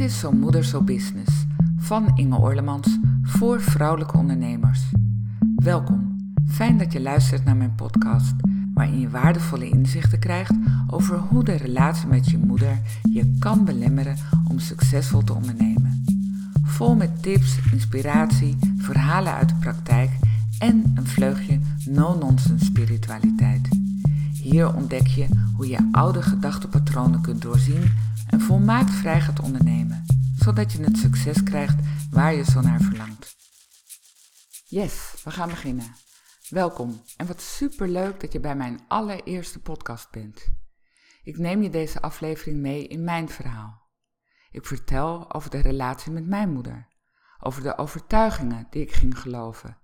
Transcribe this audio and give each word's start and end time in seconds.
Dit 0.00 0.08
is 0.10 0.18
Zo 0.18 0.32
Moeder 0.32 0.64
Zo 0.64 0.82
Business 0.82 1.46
van 1.76 2.12
Inge 2.16 2.36
Orlemans 2.36 2.98
voor 3.22 3.60
vrouwelijke 3.60 4.16
ondernemers. 4.16 4.80
Welkom, 5.56 6.16
fijn 6.46 6.78
dat 6.78 6.92
je 6.92 7.00
luistert 7.00 7.44
naar 7.44 7.56
mijn 7.56 7.74
podcast, 7.74 8.34
waarin 8.74 9.00
je 9.00 9.10
waardevolle 9.10 9.68
inzichten 9.68 10.18
krijgt 10.18 10.54
over 10.86 11.18
hoe 11.18 11.44
de 11.44 11.52
relatie 11.52 12.06
met 12.06 12.30
je 12.30 12.38
moeder 12.38 12.80
je 13.12 13.36
kan 13.38 13.64
belemmeren 13.64 14.16
om 14.48 14.58
succesvol 14.58 15.24
te 15.24 15.34
ondernemen. 15.34 16.04
Vol 16.62 16.94
met 16.94 17.22
tips, 17.22 17.58
inspiratie, 17.72 18.58
verhalen 18.76 19.32
uit 19.32 19.48
de 19.48 19.54
praktijk 19.54 20.10
en 20.58 20.92
een 20.94 21.06
vleugje 21.06 21.58
no-nonsense 21.84 22.64
spiritualiteit. 22.64 23.68
Hier 24.42 24.74
ontdek 24.74 25.06
je 25.06 25.26
hoe 25.56 25.68
je 25.68 25.88
oude 25.92 26.22
gedachtepatronen 26.22 27.20
kunt 27.20 27.42
doorzien 27.42 27.82
en 28.40 28.46
volmaakt 28.46 28.90
vrij 28.90 29.20
gaat 29.20 29.40
ondernemen, 29.40 30.04
zodat 30.36 30.72
je 30.72 30.82
het 30.82 30.98
succes 30.98 31.42
krijgt 31.42 31.76
waar 32.10 32.34
je 32.34 32.44
zo 32.44 32.60
naar 32.60 32.80
verlangt. 32.80 33.36
Yes, 34.66 35.14
we 35.24 35.30
gaan 35.30 35.48
beginnen. 35.48 35.94
Welkom 36.48 37.02
en 37.16 37.26
wat 37.26 37.40
superleuk 37.40 38.20
dat 38.20 38.32
je 38.32 38.40
bij 38.40 38.56
mijn 38.56 38.80
allereerste 38.88 39.60
podcast 39.60 40.10
bent. 40.10 40.48
Ik 41.22 41.38
neem 41.38 41.62
je 41.62 41.70
deze 41.70 42.00
aflevering 42.00 42.58
mee 42.58 42.86
in 42.86 43.04
mijn 43.04 43.28
verhaal. 43.28 43.88
Ik 44.50 44.66
vertel 44.66 45.32
over 45.34 45.50
de 45.50 45.60
relatie 45.60 46.12
met 46.12 46.26
mijn 46.26 46.52
moeder, 46.52 46.88
over 47.40 47.62
de 47.62 47.78
overtuigingen 47.78 48.66
die 48.70 48.82
ik 48.82 48.92
ging 48.92 49.18
geloven, 49.18 49.78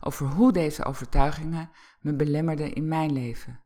over 0.00 0.26
hoe 0.26 0.52
deze 0.52 0.84
overtuigingen 0.84 1.70
me 2.00 2.14
belemmerden 2.14 2.72
in 2.72 2.88
mijn 2.88 3.12
leven 3.12 3.63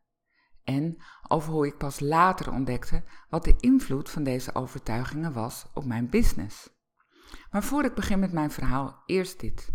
en 0.68 1.02
over 1.28 1.52
hoe 1.52 1.66
ik 1.66 1.77
pas 1.77 2.00
later 2.00 2.52
ontdekte 2.52 3.04
wat 3.28 3.45
de 3.45 3.54
invloed 3.56 4.10
van 4.10 4.22
deze 4.22 4.54
overtuigingen 4.54 5.32
was 5.32 5.66
op 5.74 5.84
mijn 5.84 6.10
business. 6.10 6.70
Maar 7.51 7.62
voor 7.62 7.84
ik 7.84 7.95
begin 7.95 8.18
met 8.18 8.32
mijn 8.32 8.51
verhaal, 8.51 9.02
eerst 9.06 9.40
dit. 9.40 9.73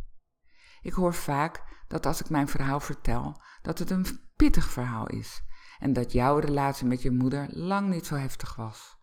Ik 0.82 0.94
hoor 0.94 1.14
vaak 1.14 1.64
dat 1.88 2.06
als 2.06 2.22
ik 2.22 2.30
mijn 2.30 2.48
verhaal 2.48 2.80
vertel, 2.80 3.42
dat 3.62 3.80
het 3.80 3.90
een 3.90 4.06
pittig 4.36 4.70
verhaal 4.70 5.08
is 5.08 5.44
en 5.80 5.94
dat 5.94 6.12
jouw 6.12 6.38
relatie 6.38 6.88
met 6.88 7.02
je 7.02 7.12
moeder 7.12 7.48
lang 7.50 7.90
niet 7.90 8.06
zo 8.06 8.16
heftig 8.16 8.56
was. 8.56 8.98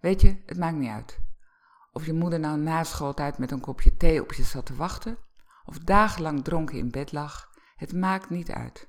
Weet 0.00 0.20
je, 0.20 0.42
het 0.46 0.58
maakt 0.58 0.76
niet 0.76 0.90
uit. 0.90 1.20
Of 1.92 2.06
je 2.06 2.12
moeder 2.12 2.40
nou 2.40 2.58
na 2.58 2.84
schooltijd 2.84 3.38
met 3.38 3.50
een 3.50 3.60
kopje 3.60 3.96
thee 3.96 4.22
op 4.22 4.32
je 4.32 4.42
zat 4.42 4.66
te 4.66 4.74
wachten, 4.74 5.18
of 5.64 5.78
dagenlang 5.78 6.44
dronken 6.44 6.78
in 6.78 6.90
bed 6.90 7.12
lag, 7.12 7.50
het 7.76 7.92
maakt 7.92 8.30
niet 8.30 8.50
uit. 8.50 8.88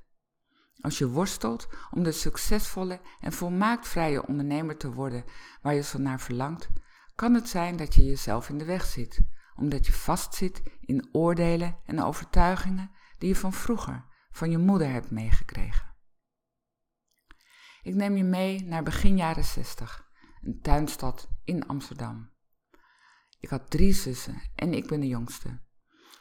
Als 0.82 0.98
je 0.98 1.10
worstelt 1.10 1.68
om 1.92 2.04
de 2.04 2.12
succesvolle 2.12 3.02
en 3.20 3.34
volmaakt 3.34 3.88
vrije 3.88 4.28
ondernemer 4.28 4.78
te 4.78 4.94
worden 4.94 5.24
waar 5.62 5.74
je 5.74 5.84
zo 5.84 5.98
naar 5.98 6.20
verlangt, 6.20 6.70
kan 7.16 7.34
het 7.34 7.50
zijn 7.50 7.78
dat 7.78 7.96
je 7.96 8.04
jezelf 8.04 8.50
in 8.50 8.58
de 8.58 8.66
weg 8.66 8.86
zit, 8.86 9.22
omdat 9.56 9.86
je 9.86 9.94
vastzit 9.94 10.62
in 10.80 11.10
oordelen 11.12 11.78
en 11.86 12.04
overtuigingen 12.04 12.92
die 13.18 13.30
je 13.30 13.36
van 13.36 13.54
vroeger, 13.54 14.06
van 14.32 14.52
je 14.52 14.58
moeder 14.58 14.92
hebt 14.92 15.12
meegekregen. 15.12 15.96
Ik 17.82 17.96
neem 17.96 18.16
je 18.16 18.24
mee 18.24 18.64
naar 18.64 18.84
begin 18.84 19.18
jaren 19.18 19.44
60, 19.44 20.08
een 20.42 20.62
tuinstad 20.62 21.30
in 21.44 21.68
Amsterdam. 21.68 22.32
Ik 23.40 23.50
had 23.50 23.70
drie 23.70 23.94
zussen 23.94 24.42
en 24.56 24.74
ik 24.74 24.88
ben 24.88 25.00
de 25.00 25.08
jongste. 25.08 25.60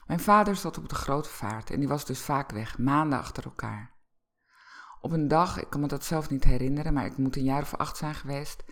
Mijn 0.07 0.21
vader 0.21 0.57
zat 0.57 0.79
op 0.79 0.89
de 0.89 0.95
grote 0.95 1.29
vaart 1.29 1.71
en 1.71 1.79
die 1.79 1.89
was 1.89 2.05
dus 2.05 2.21
vaak 2.21 2.51
weg, 2.51 2.79
maanden 2.79 3.19
achter 3.19 3.45
elkaar. 3.45 3.98
Op 5.01 5.13
een 5.13 5.29
dag, 5.29 5.61
ik 5.61 5.71
kan 5.71 5.81
me 5.81 5.87
dat 5.87 6.05
zelf 6.05 6.31
niet 6.31 6.45
herinneren, 6.45 6.93
maar 6.93 7.07
ik 7.07 7.17
moet 7.17 7.37
een 7.37 7.43
jaar 7.43 7.63
of 7.63 7.75
acht 7.75 7.97
zijn 7.97 8.15
geweest, 8.15 8.65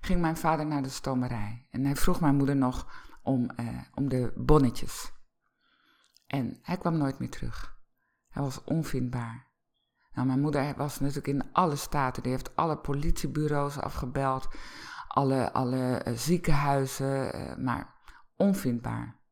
ging 0.00 0.20
mijn 0.20 0.36
vader 0.36 0.66
naar 0.66 0.82
de 0.82 0.88
stomerij. 0.88 1.66
En 1.70 1.84
hij 1.84 1.96
vroeg 1.96 2.20
mijn 2.20 2.36
moeder 2.36 2.56
nog 2.56 2.86
om, 3.22 3.50
eh, 3.50 3.66
om 3.94 4.08
de 4.08 4.32
bonnetjes. 4.36 5.12
En 6.26 6.58
hij 6.62 6.76
kwam 6.76 6.96
nooit 6.96 7.18
meer 7.18 7.30
terug. 7.30 7.78
Hij 8.28 8.42
was 8.42 8.64
onvindbaar. 8.64 9.52
Nou, 10.12 10.26
mijn 10.26 10.40
moeder 10.40 10.74
was 10.76 11.00
natuurlijk 11.00 11.26
in 11.26 11.52
alle 11.52 11.76
staten. 11.76 12.22
Die 12.22 12.32
heeft 12.32 12.56
alle 12.56 12.78
politiebureaus 12.78 13.78
afgebeld, 13.78 14.48
alle, 15.08 15.52
alle 15.52 16.04
uh, 16.06 16.16
ziekenhuizen, 16.16 17.36
uh, 17.36 17.56
maar 17.56 17.94
onvindbaar. 18.36 19.23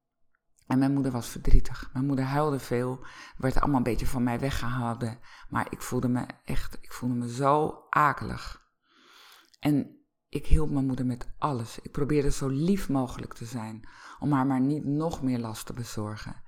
En 0.67 0.79
mijn 0.79 0.93
moeder 0.93 1.13
was 1.13 1.29
verdrietig. 1.29 1.91
Mijn 1.93 2.07
moeder 2.07 2.25
huilde 2.25 2.59
veel, 2.59 3.05
werd 3.37 3.61
allemaal 3.61 3.77
een 3.77 3.83
beetje 3.83 4.07
van 4.07 4.23
mij 4.23 4.41
weggehouden. 4.41 5.19
Maar 5.49 5.67
ik 5.71 5.83
voelde 5.83 6.09
me 6.09 6.27
echt, 6.45 6.79
ik 6.81 6.93
voelde 6.93 7.15
me 7.15 7.33
zo 7.33 7.85
akelig. 7.91 8.71
En 9.61 9.97
ik 10.29 10.47
hielp 10.47 10.71
mijn 10.71 10.87
moeder 10.87 11.07
met 11.07 11.33
alles. 11.39 11.79
Ik 11.79 11.91
probeerde 11.91 12.31
zo 12.31 12.49
lief 12.49 12.89
mogelijk 12.89 13.35
te 13.35 13.45
zijn, 13.45 13.89
om 14.19 14.33
haar 14.33 14.47
maar 14.47 14.61
niet 14.61 14.85
nog 14.85 15.23
meer 15.23 15.39
last 15.39 15.67
te 15.67 15.73
bezorgen. 15.73 16.43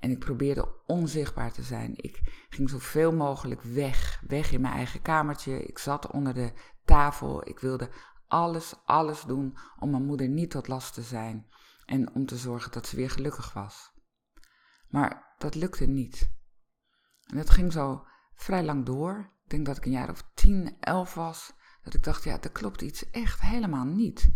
En 0.00 0.10
ik 0.10 0.18
probeerde 0.18 0.68
onzichtbaar 0.86 1.52
te 1.52 1.62
zijn. 1.62 1.92
Ik 1.96 2.46
ging 2.48 2.70
zoveel 2.70 3.12
mogelijk 3.12 3.62
weg, 3.62 4.22
weg 4.26 4.52
in 4.52 4.60
mijn 4.60 4.74
eigen 4.74 5.02
kamertje. 5.02 5.64
Ik 5.64 5.78
zat 5.78 6.10
onder 6.10 6.34
de 6.34 6.52
tafel. 6.84 7.48
Ik 7.48 7.58
wilde 7.58 7.88
alles, 8.26 8.74
alles 8.84 9.22
doen 9.22 9.56
om 9.78 9.90
mijn 9.90 10.04
moeder 10.04 10.28
niet 10.28 10.50
tot 10.50 10.68
last 10.68 10.94
te 10.94 11.02
zijn 11.02 11.46
en 11.86 12.14
om 12.14 12.26
te 12.26 12.36
zorgen 12.36 12.72
dat 12.72 12.86
ze 12.86 12.96
weer 12.96 13.10
gelukkig 13.10 13.52
was. 13.52 13.92
Maar 14.88 15.34
dat 15.38 15.54
lukte 15.54 15.86
niet. 15.86 16.30
En 17.26 17.36
dat 17.36 17.50
ging 17.50 17.72
zo 17.72 18.06
vrij 18.34 18.64
lang 18.64 18.86
door. 18.86 19.32
Ik 19.44 19.50
denk 19.50 19.66
dat 19.66 19.76
ik 19.76 19.84
een 19.84 19.90
jaar 19.90 20.10
of 20.10 20.30
tien, 20.34 20.76
elf 20.80 21.14
was. 21.14 21.52
Dat 21.82 21.94
ik 21.94 22.02
dacht, 22.02 22.24
ja, 22.24 22.40
er 22.40 22.50
klopt 22.52 22.82
iets 22.82 23.10
echt 23.10 23.40
helemaal 23.40 23.84
niet. 23.84 24.32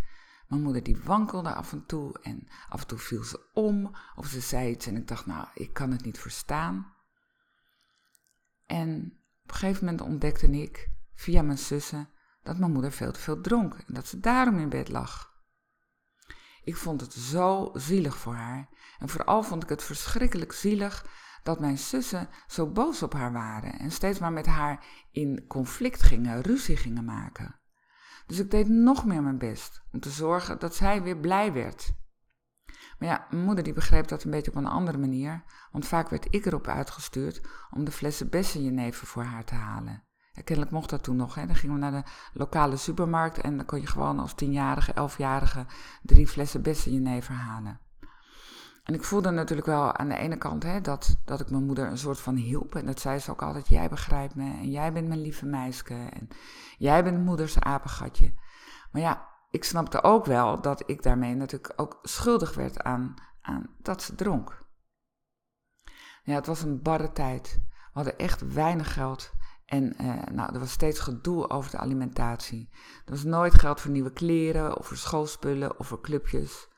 Mijn 0.48 0.62
moeder 0.62 0.82
die 0.82 1.02
wankelde 1.02 1.54
af 1.54 1.72
en 1.72 1.86
toe 1.86 2.18
en 2.22 2.48
af 2.68 2.80
en 2.80 2.86
toe 2.86 2.98
viel 2.98 3.24
ze 3.24 3.50
om 3.52 3.96
of 4.16 4.26
ze 4.26 4.40
zei 4.40 4.70
iets 4.70 4.86
en 4.86 4.96
ik 4.96 5.08
dacht, 5.08 5.26
nou, 5.26 5.48
ik 5.54 5.72
kan 5.72 5.90
het 5.90 6.04
niet 6.04 6.18
verstaan. 6.18 6.94
En 8.66 9.18
op 9.42 9.50
een 9.50 9.56
gegeven 9.56 9.84
moment 9.84 10.02
ontdekte 10.02 10.50
ik 10.50 10.90
via 11.14 11.42
mijn 11.42 11.58
zussen 11.58 12.08
dat 12.42 12.58
mijn 12.58 12.72
moeder 12.72 12.92
veel 12.92 13.12
te 13.12 13.20
veel 13.20 13.40
dronk 13.40 13.74
en 13.74 13.94
dat 13.94 14.06
ze 14.06 14.20
daarom 14.20 14.58
in 14.58 14.68
bed 14.68 14.88
lag. 14.88 15.27
Ik 16.68 16.76
vond 16.76 17.00
het 17.00 17.12
zo 17.12 17.70
zielig 17.72 18.16
voor 18.16 18.34
haar. 18.34 18.68
En 18.98 19.08
vooral 19.08 19.42
vond 19.42 19.62
ik 19.62 19.68
het 19.68 19.82
verschrikkelijk 19.82 20.52
zielig 20.52 21.06
dat 21.42 21.60
mijn 21.60 21.78
zussen 21.78 22.28
zo 22.46 22.66
boos 22.66 23.02
op 23.02 23.12
haar 23.12 23.32
waren 23.32 23.78
en 23.78 23.90
steeds 23.90 24.18
maar 24.18 24.32
met 24.32 24.46
haar 24.46 24.84
in 25.10 25.44
conflict 25.46 26.02
gingen, 26.02 26.40
ruzie 26.40 26.76
gingen 26.76 27.04
maken. 27.04 27.60
Dus 28.26 28.38
ik 28.38 28.50
deed 28.50 28.68
nog 28.68 29.04
meer 29.04 29.22
mijn 29.22 29.38
best 29.38 29.82
om 29.92 30.00
te 30.00 30.10
zorgen 30.10 30.58
dat 30.58 30.74
zij 30.74 31.02
weer 31.02 31.18
blij 31.18 31.52
werd. 31.52 31.92
Maar 32.98 33.08
ja, 33.08 33.26
mijn 33.30 33.44
moeder 33.44 33.64
die 33.64 33.72
begreep 33.72 34.08
dat 34.08 34.24
een 34.24 34.30
beetje 34.30 34.50
op 34.50 34.56
een 34.56 34.66
andere 34.66 34.98
manier, 34.98 35.44
want 35.72 35.86
vaak 35.86 36.08
werd 36.08 36.26
ik 36.30 36.46
erop 36.46 36.66
uitgestuurd 36.66 37.40
om 37.70 37.84
de 37.84 37.92
flessen 37.92 38.30
bessenjenever 38.30 39.06
voor 39.06 39.22
haar 39.22 39.44
te 39.44 39.54
halen 39.54 40.07
kennelijk 40.44 40.74
mocht 40.74 40.90
dat 40.90 41.02
toen 41.02 41.16
nog. 41.16 41.34
Hè. 41.34 41.46
Dan 41.46 41.54
gingen 41.54 41.74
we 41.74 41.80
naar 41.80 42.02
de 42.02 42.10
lokale 42.32 42.76
supermarkt 42.76 43.40
en 43.40 43.56
dan 43.56 43.66
kon 43.66 43.80
je 43.80 43.86
gewoon 43.86 44.18
als 44.18 44.34
tienjarige, 44.34 44.92
elfjarige 44.92 45.66
drie 46.02 46.28
flessen 46.28 46.62
bessenjenever 46.62 47.34
halen. 47.34 47.80
En 48.88 48.94
ik 48.94 49.04
voelde 49.04 49.30
natuurlijk 49.30 49.66
wel 49.66 49.96
aan 49.96 50.08
de 50.08 50.16
ene 50.16 50.36
kant 50.36 50.62
hè, 50.62 50.80
dat, 50.80 51.16
dat 51.24 51.40
ik 51.40 51.50
mijn 51.50 51.64
moeder 51.64 51.86
een 51.86 51.98
soort 51.98 52.20
van 52.20 52.34
hielp. 52.34 52.74
En 52.74 52.86
dat 52.86 53.00
zei 53.00 53.18
ze 53.18 53.30
ook 53.30 53.42
altijd, 53.42 53.68
jij 53.68 53.88
begrijpt 53.88 54.34
me 54.34 54.44
en 54.44 54.70
jij 54.70 54.92
bent 54.92 55.08
mijn 55.08 55.20
lieve 55.20 55.46
meisje 55.46 55.94
en 55.94 56.28
jij 56.78 57.04
bent 57.04 57.24
moeders 57.24 57.60
apengatje. 57.60 58.32
Maar 58.92 59.02
ja, 59.02 59.28
ik 59.50 59.64
snapte 59.64 60.02
ook 60.02 60.24
wel 60.24 60.60
dat 60.60 60.82
ik 60.86 61.02
daarmee 61.02 61.34
natuurlijk 61.34 61.72
ook 61.76 61.98
schuldig 62.02 62.54
werd 62.54 62.82
aan, 62.82 63.14
aan 63.40 63.66
dat 63.78 64.02
ze 64.02 64.14
dronk. 64.14 64.64
Ja, 66.22 66.34
het 66.34 66.46
was 66.46 66.62
een 66.62 66.82
barre 66.82 67.12
tijd. 67.12 67.60
We 67.68 67.90
hadden 67.92 68.18
echt 68.18 68.52
weinig 68.52 68.92
geld. 68.92 69.32
En 69.68 69.94
uh, 70.02 70.22
nou, 70.32 70.52
er 70.52 70.58
was 70.58 70.70
steeds 70.70 71.00
gedoe 71.00 71.50
over 71.50 71.70
de 71.70 71.78
alimentatie. 71.78 72.68
Er 73.04 73.10
was 73.10 73.24
nooit 73.24 73.54
geld 73.54 73.80
voor 73.80 73.90
nieuwe 73.90 74.12
kleren 74.12 74.78
of 74.78 74.86
voor 74.86 74.96
schoolspullen 74.96 75.78
of 75.78 75.86
voor 75.86 76.00
clubjes. 76.00 76.68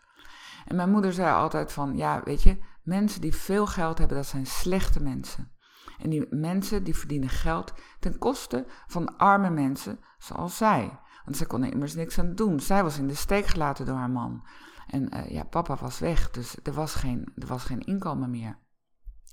En 0.65 0.77
mijn 0.77 0.91
moeder 0.91 1.13
zei 1.13 1.35
altijd 1.35 1.73
van, 1.73 1.97
ja, 1.97 2.21
weet 2.25 2.43
je, 2.43 2.59
mensen 2.83 3.21
die 3.21 3.35
veel 3.35 3.67
geld 3.67 3.99
hebben, 3.99 4.17
dat 4.17 4.27
zijn 4.27 4.47
slechte 4.47 5.03
mensen. 5.03 5.53
En 5.99 6.11
die 6.11 6.27
mensen 6.31 6.85
die 6.85 6.97
verdienen 6.97 7.29
geld 7.29 7.73
ten 8.01 8.19
koste 8.19 8.67
van 8.87 9.17
arme 9.17 9.51
mensen 9.51 9.99
zoals 10.19 10.57
zij. 10.57 10.99
Want 11.25 11.37
zij 11.37 11.47
kon 11.47 11.63
er 11.63 11.73
immers 11.73 11.95
niks 11.95 12.19
aan 12.19 12.35
doen. 12.35 12.61
Zij 12.61 12.83
was 12.83 12.99
in 12.99 13.07
de 13.07 13.15
steek 13.15 13.47
gelaten 13.47 13.87
door 13.87 13.97
haar 13.97 14.11
man. 14.11 14.47
En 14.87 15.17
uh, 15.17 15.31
ja, 15.31 15.45
papa 15.45 15.77
was 15.77 15.99
weg, 15.99 16.31
dus 16.31 16.57
er 16.63 16.73
was 16.73 16.95
geen, 16.95 17.33
er 17.35 17.47
was 17.47 17.65
geen 17.65 17.81
inkomen 17.81 18.31
meer. 18.31 18.59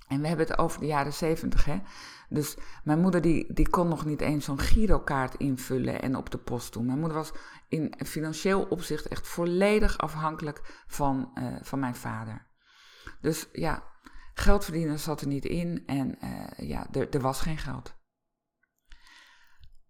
En 0.08 0.22
we 0.22 0.28
hebben 0.28 0.48
het 0.48 0.58
over 0.58 0.80
de 0.80 0.86
jaren 0.86 1.14
zeventig, 1.14 1.66
hè. 1.66 1.82
Dus 2.30 2.58
mijn 2.84 3.00
moeder 3.00 3.22
die, 3.22 3.54
die 3.54 3.70
kon 3.70 3.88
nog 3.88 4.06
niet 4.06 4.22
eens 4.22 4.46
zo'n 4.46 4.60
girokaart 4.60 5.36
invullen 5.36 6.02
en 6.02 6.16
op 6.16 6.30
de 6.30 6.38
post 6.38 6.74
doen. 6.74 6.86
Mijn 6.86 7.00
moeder 7.00 7.18
was 7.18 7.32
in 7.68 7.94
financieel 8.06 8.64
opzicht 8.64 9.08
echt 9.08 9.28
volledig 9.28 9.98
afhankelijk 9.98 10.84
van, 10.88 11.32
uh, 11.36 11.56
van 11.62 11.80
mijn 11.80 11.96
vader. 11.96 12.48
Dus 13.22 13.48
ja, 13.52 13.84
geld 14.34 14.64
verdienen 14.64 15.00
zat 15.00 15.22
er 15.22 15.28
niet 15.28 15.46
in 15.46 15.84
en 15.86 16.18
uh, 16.24 16.70
ja, 16.70 16.88
er, 16.92 17.10
er 17.10 17.22
was 17.22 17.42
geen 17.42 17.58
geld. 17.58 17.96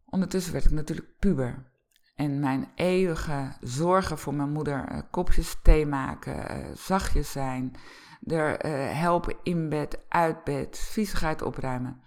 Ondertussen 0.06 0.54
werd 0.54 0.66
ik 0.66 0.72
natuurlijk 0.72 1.18
puber. 1.20 1.76
En 2.16 2.40
mijn 2.40 2.72
eeuwige 2.76 3.58
zorgen 3.60 4.18
voor 4.18 4.34
mijn 4.34 4.52
moeder, 4.52 4.92
uh, 4.92 5.00
kopjes 5.12 5.56
thee 5.62 5.86
maken, 5.86 6.78
zachtjes 6.78 7.32
zijn, 7.32 7.76
er 8.24 8.66
uh, 8.66 9.00
helpen 9.00 9.36
in 9.44 9.70
bed, 9.70 10.00
uit 10.10 10.44
bed, 10.44 10.78
viezigheid 10.78 11.42
opruimen. 11.42 12.02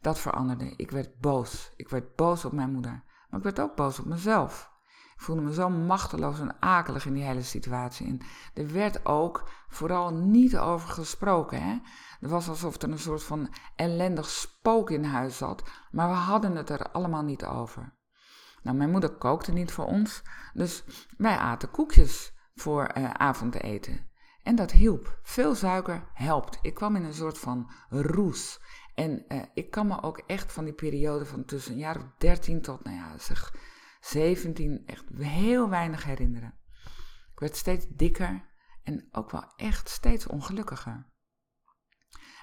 Dat 0.00 0.18
veranderde. 0.18 0.74
Ik 0.76 0.90
werd 0.90 1.20
boos. 1.20 1.72
Ik 1.76 1.88
werd 1.88 2.16
boos 2.16 2.44
op 2.44 2.52
mijn 2.52 2.72
moeder. 2.72 3.02
Maar 3.28 3.38
ik 3.38 3.44
werd 3.44 3.60
ook 3.60 3.76
boos 3.76 3.98
op 3.98 4.04
mezelf. 4.04 4.70
Ik 5.14 5.24
voelde 5.24 5.42
me 5.42 5.54
zo 5.54 5.70
machteloos 5.70 6.40
en 6.40 6.56
akelig 6.60 7.06
in 7.06 7.14
die 7.14 7.24
hele 7.24 7.42
situatie. 7.42 8.06
En 8.06 8.20
er 8.54 8.72
werd 8.72 9.06
ook 9.06 9.50
vooral 9.68 10.14
niet 10.14 10.58
over 10.58 10.88
gesproken. 10.88 11.62
Hè? 11.62 11.78
Het 12.20 12.30
was 12.30 12.48
alsof 12.48 12.82
er 12.82 12.90
een 12.90 12.98
soort 12.98 13.22
van 13.22 13.54
ellendig 13.76 14.28
spook 14.28 14.90
in 14.90 15.04
huis 15.04 15.36
zat, 15.36 15.62
maar 15.90 16.08
we 16.08 16.14
hadden 16.14 16.56
het 16.56 16.70
er 16.70 16.90
allemaal 16.90 17.22
niet 17.22 17.44
over. 17.44 17.96
Nou, 18.62 18.76
mijn 18.76 18.90
moeder 18.90 19.10
kookte 19.10 19.52
niet 19.52 19.72
voor 19.72 19.84
ons, 19.84 20.22
dus 20.52 20.84
wij 21.16 21.36
aten 21.36 21.70
koekjes 21.70 22.32
voor 22.54 22.90
uh, 22.96 23.10
avondeten. 23.10 24.07
En 24.48 24.54
dat 24.54 24.70
hielp. 24.70 25.18
Veel 25.22 25.54
suiker 25.54 26.10
helpt. 26.14 26.58
Ik 26.62 26.74
kwam 26.74 26.96
in 26.96 27.04
een 27.04 27.14
soort 27.14 27.38
van 27.38 27.70
roes. 27.88 28.60
En 28.94 29.24
uh, 29.28 29.42
ik 29.54 29.70
kan 29.70 29.86
me 29.86 30.02
ook 30.02 30.18
echt 30.18 30.52
van 30.52 30.64
die 30.64 30.72
periode 30.72 31.26
van 31.26 31.44
tussen 31.44 31.72
een 31.72 31.78
jaar 31.78 31.96
of 31.96 32.06
13 32.18 32.62
tot, 32.62 32.84
nou 32.84 32.96
ja, 32.96 33.18
zeg 33.18 33.54
17, 34.00 34.82
echt 34.86 35.04
heel 35.18 35.68
weinig 35.68 36.04
herinneren. 36.04 36.54
Ik 37.32 37.40
werd 37.40 37.56
steeds 37.56 37.86
dikker 37.88 38.44
en 38.82 39.08
ook 39.12 39.30
wel 39.30 39.52
echt 39.56 39.88
steeds 39.88 40.26
ongelukkiger. 40.26 41.06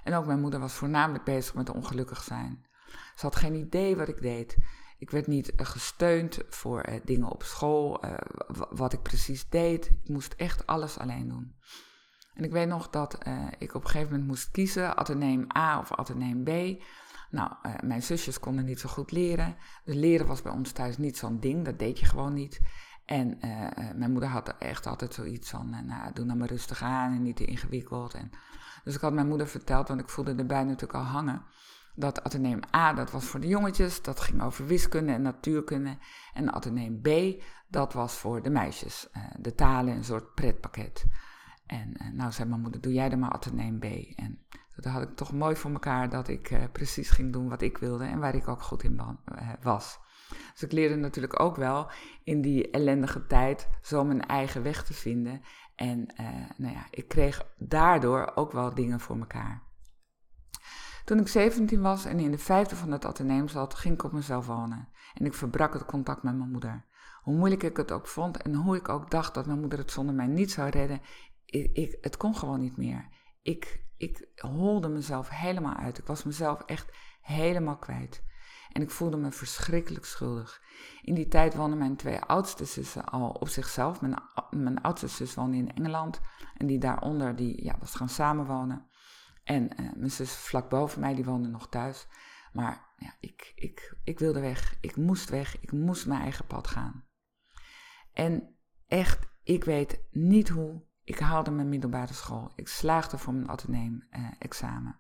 En 0.04 0.13
ook 0.13 0.25
mijn 0.25 0.42
moeder 0.42 0.60
was 0.60 0.74
voornamelijk 0.74 1.24
bezig 1.24 1.54
met 1.54 1.69
ongelukkig 1.69 2.24
zijn. 2.24 2.68
Ze 3.16 3.25
had 3.25 3.36
geen 3.36 3.56
idee 3.56 3.96
wat 3.96 4.08
ik 4.08 4.22
deed. 4.22 4.58
Ik 4.98 5.10
werd 5.10 5.28
niet 5.28 5.54
uh, 5.56 5.66
gesteund 5.66 6.40
voor 6.50 6.90
uh, 6.90 7.00
dingen 7.04 7.30
op 7.30 7.44
school, 7.44 8.04
wat 8.69 8.94
ik 8.94 9.01
precies 9.01 9.50
deed. 9.50 9.86
Ik 9.86 10.10
moest 10.10 10.34
echt 10.34 10.68
alles 10.68 10.98
alleen 10.98 11.28
doen. 11.28 11.56
En 12.36 12.44
ik 12.44 12.52
weet 12.52 12.68
nog 12.68 12.90
dat 12.90 13.18
ik 13.58 13.74
op 13.74 13.84
een 13.84 13.90
gegeven 13.90 14.12
moment 14.12 14.28
moest 14.28 14.52
kiezen, 14.52 14.98
ateneem 14.98 15.48
A 15.58 15.80
of 15.80 15.92
ateneem 15.92 16.44
B. 16.44 16.84
Nou, 17.30 17.52
mijn 17.84 18.04
zusjes 18.04 18.40
konden 18.40 18.66
niet 18.66 18.80
zo 18.80 18.90
goed 18.90 19.12
leren. 19.12 19.56
Dus 19.84 19.96
leren 19.96 20.28
was 20.28 20.42
bij 20.42 20.52
ons 20.52 20.72
thuis 20.72 20.98
niet 20.98 21.18
zo'n 21.18 21.40
ding, 21.40 21.66
dat 21.66 21.80
deed 21.80 22.00
je 22.00 22.06
gewoon 22.06 22.34
niet. 22.34 22.62
En 23.06 23.38
mijn 23.96 24.12
moeder 24.12 24.30
had 24.30 24.58
echt 24.58 24.88
altijd 24.88 25.14
zoiets 25.14 25.50
van, 25.50 25.70
nou, 25.86 26.14
doe 26.14 26.26
nou 26.26 26.38
maar 26.38 26.48
rustig 26.48 26.82
aan 26.82 27.14
en 27.14 27.22
niet 27.22 27.36
te 27.36 27.46
ingewikkeld. 27.46 28.14
En, 28.14 28.32
dus 28.84 28.96
ik 28.96 29.02
had 29.02 29.14
mijn 29.14 29.28
moeder 29.28 29.48
verteld, 29.48 29.88
want 29.88 30.00
ik 30.00 30.10
voelde 30.10 30.36
erbij 30.36 30.64
natuurlijk 30.64 30.94
al 30.94 31.04
hangen 31.04 31.42
dat 31.98 32.24
ateneem 32.24 32.60
A, 32.76 32.94
dat 32.94 33.12
was 33.12 33.26
voor 33.26 33.40
de 33.40 33.48
jongetjes, 33.48 34.02
dat 34.02 34.20
ging 34.20 34.42
over 34.42 34.66
wiskunde 34.66 35.12
en 35.12 35.22
natuurkunde. 35.22 35.98
En 36.34 36.54
ateneem 36.54 37.02
B, 37.02 37.42
dat 37.68 37.94
was 37.94 38.14
voor 38.14 38.42
de 38.42 38.50
meisjes, 38.50 39.08
de 39.40 39.56
talen, 39.56 39.96
een 39.96 40.04
soort 40.04 40.34
pretpakket. 40.34 41.06
En 41.65 41.94
uh, 42.01 42.12
nou 42.13 42.31
zei 42.31 42.50
mijn 42.50 42.62
moeder, 42.62 42.81
doe 42.81 42.94
jij 42.94 43.09
dan 43.09 43.19
maar 43.19 43.31
ateneem 43.31 43.79
B. 43.79 43.83
En 44.15 44.39
dat 44.75 44.85
had 44.85 45.01
ik 45.01 45.15
toch 45.15 45.33
mooi 45.33 45.56
voor 45.56 45.71
elkaar 45.71 46.09
dat 46.09 46.27
ik 46.27 46.51
uh, 46.51 46.63
precies 46.71 47.09
ging 47.09 47.33
doen 47.33 47.50
wat 47.50 47.62
ik 47.62 47.77
wilde 47.77 48.06
en 48.06 48.19
waar 48.19 48.35
ik 48.35 48.47
ook 48.47 48.62
goed 48.62 48.83
in 48.83 49.01
was. 49.62 50.00
Dus 50.53 50.63
ik 50.63 50.71
leerde 50.71 50.95
natuurlijk 50.95 51.39
ook 51.39 51.56
wel 51.56 51.91
in 52.23 52.41
die 52.41 52.69
ellendige 52.71 53.25
tijd 53.25 53.69
zo 53.81 54.03
mijn 54.03 54.25
eigen 54.25 54.63
weg 54.63 54.83
te 54.83 54.94
vinden. 54.94 55.41
En 55.75 56.13
nou 56.57 56.73
ja, 56.73 56.88
ik 56.89 57.07
kreeg 57.07 57.47
daardoor 57.57 58.31
ook 58.35 58.51
wel 58.51 58.73
dingen 58.73 59.00
voor 59.00 59.19
elkaar. 59.19 59.65
Toen 61.06 61.19
ik 61.19 61.27
17 61.27 61.81
was 61.81 62.06
en 62.06 62.19
in 62.19 62.31
de 62.31 62.38
vijfde 62.38 62.75
van 62.75 62.91
het 62.91 63.06
ateneum 63.06 63.47
zat, 63.47 63.73
ging 63.73 63.94
ik 63.94 64.03
op 64.03 64.12
mezelf 64.12 64.45
wonen. 64.45 64.88
En 65.13 65.25
ik 65.25 65.33
verbrak 65.33 65.73
het 65.73 65.85
contact 65.85 66.23
met 66.23 66.38
mijn 66.38 66.51
moeder. 66.51 66.85
Hoe 67.21 67.35
moeilijk 67.35 67.63
ik 67.63 67.77
het 67.77 67.91
ook 67.91 68.07
vond 68.07 68.41
en 68.41 68.53
hoe 68.53 68.75
ik 68.75 68.89
ook 68.89 69.12
dacht 69.12 69.33
dat 69.33 69.45
mijn 69.45 69.59
moeder 69.59 69.79
het 69.79 69.91
zonder 69.91 70.15
mij 70.15 70.27
niet 70.27 70.51
zou 70.51 70.69
redden, 70.69 71.01
ik, 71.45 71.97
het 72.01 72.18
kon 72.18 72.36
gewoon 72.36 72.59
niet 72.59 72.77
meer. 72.77 73.09
Ik, 73.42 73.86
ik 73.97 74.31
holde 74.36 74.88
mezelf 74.88 75.30
helemaal 75.30 75.75
uit. 75.75 75.97
Ik 75.97 76.06
was 76.06 76.24
mezelf 76.24 76.62
echt 76.62 76.92
helemaal 77.21 77.77
kwijt. 77.77 78.24
En 78.75 78.81
ik 78.81 78.89
voelde 78.89 79.18
me 79.18 79.31
verschrikkelijk 79.31 80.06
schuldig. 80.06 80.62
In 81.01 81.13
die 81.13 81.27
tijd 81.27 81.56
woonden 81.56 81.77
mijn 81.77 81.95
twee 81.95 82.19
oudste 82.19 82.65
zussen 82.65 83.06
al 83.06 83.30
op 83.30 83.47
zichzelf. 83.47 84.01
Mijn, 84.01 84.15
mijn 84.50 84.81
oudste 84.81 85.07
zus 85.07 85.36
woonde 85.36 85.57
in 85.57 85.75
Engeland. 85.75 86.21
En 86.57 86.68
die 86.68 86.80
daaronder 86.80 87.36
die, 87.36 87.63
ja, 87.63 87.75
was 87.80 87.95
gaan 87.95 88.09
samenwonen. 88.09 88.89
En 89.44 89.81
uh, 89.81 89.91
mijn 89.95 90.12
zus 90.12 90.36
vlak 90.36 90.69
boven 90.69 91.00
mij, 91.00 91.15
die 91.15 91.25
woonde 91.25 91.48
nog 91.48 91.69
thuis. 91.69 92.07
Maar 92.53 92.94
ja, 92.98 93.15
ik, 93.19 93.51
ik, 93.56 93.98
ik 94.03 94.19
wilde 94.19 94.39
weg. 94.39 94.77
Ik 94.81 94.95
moest 94.95 95.30
weg. 95.30 95.62
Ik 95.62 95.71
moest 95.71 96.07
mijn 96.07 96.21
eigen 96.21 96.45
pad 96.45 96.68
gaan. 96.68 97.06
En 98.13 98.56
echt, 98.88 99.27
ik 99.44 99.63
weet 99.63 100.03
niet 100.12 100.50
hoe. 100.50 100.85
Ik 101.06 101.19
haalde 101.19 101.52
mijn 101.52 101.69
middelbare 101.69 102.13
school. 102.13 102.52
Ik 102.56 102.68
slaagde 102.68 103.18
voor 103.18 103.34
mijn 103.34 103.50
ateneem-examen. 103.50 105.00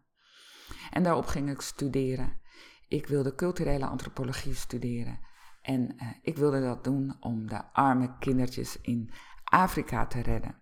en 0.91 1.03
daarop 1.03 1.25
ging 1.25 1.49
ik 1.49 1.61
studeren. 1.61 2.39
Ik 2.87 3.07
wilde 3.07 3.35
culturele 3.35 3.85
antropologie 3.85 4.53
studeren. 4.53 5.19
En 5.61 5.95
uh, 5.95 6.09
ik 6.21 6.37
wilde 6.37 6.61
dat 6.61 6.83
doen 6.83 7.15
om 7.19 7.47
de 7.47 7.73
arme 7.73 8.17
kindertjes 8.19 8.81
in 8.81 9.11
Afrika 9.43 10.05
te 10.05 10.21
redden. 10.21 10.61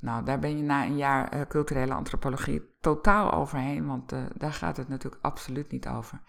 Nou, 0.00 0.24
daar 0.24 0.38
ben 0.38 0.56
je 0.56 0.62
na 0.62 0.84
een 0.84 0.96
jaar 0.96 1.34
uh, 1.34 1.40
culturele 1.48 1.94
antropologie 1.94 2.76
totaal 2.80 3.32
overheen, 3.32 3.86
want 3.86 4.12
uh, 4.12 4.24
daar 4.36 4.52
gaat 4.52 4.76
het 4.76 4.88
natuurlijk 4.88 5.24
absoluut 5.24 5.70
niet 5.70 5.88
over. 5.88 6.20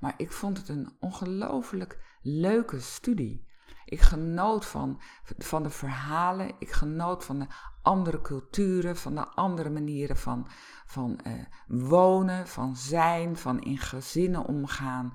Maar 0.00 0.14
ik 0.16 0.32
vond 0.32 0.56
het 0.56 0.68
een 0.68 0.96
ongelooflijk 1.00 2.18
leuke 2.22 2.80
studie. 2.80 3.48
Ik 3.84 4.00
genoot 4.00 4.66
van, 4.66 5.00
van 5.38 5.62
de 5.62 5.70
verhalen, 5.70 6.54
ik 6.58 6.70
genoot 6.70 7.24
van 7.24 7.38
de 7.38 7.46
andere 7.82 8.20
culturen, 8.20 8.96
van 8.96 9.14
de 9.14 9.26
andere 9.28 9.70
manieren 9.70 10.16
van, 10.16 10.48
van 10.86 11.20
uh, 11.26 11.44
wonen, 11.66 12.48
van 12.48 12.76
zijn, 12.76 13.36
van 13.36 13.60
in 13.60 13.78
gezinnen 13.78 14.44
omgaan. 14.44 15.12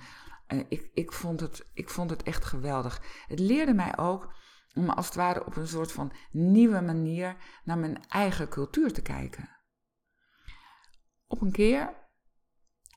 Uh, 0.47 0.63
ik, 0.69 0.89
ik, 0.93 1.11
vond 1.11 1.39
het, 1.39 1.69
ik 1.73 1.89
vond 1.89 2.09
het 2.09 2.23
echt 2.23 2.45
geweldig. 2.45 3.01
Het 3.27 3.39
leerde 3.39 3.73
mij 3.73 3.97
ook 3.97 4.33
om 4.73 4.89
als 4.89 5.05
het 5.05 5.15
ware 5.15 5.45
op 5.45 5.55
een 5.55 5.67
soort 5.67 5.91
van 5.91 6.11
nieuwe 6.31 6.81
manier 6.81 7.35
naar 7.63 7.77
mijn 7.77 8.07
eigen 8.07 8.49
cultuur 8.49 8.93
te 8.93 9.01
kijken. 9.01 9.49
Op 11.27 11.41
een 11.41 11.51
keer, 11.51 12.09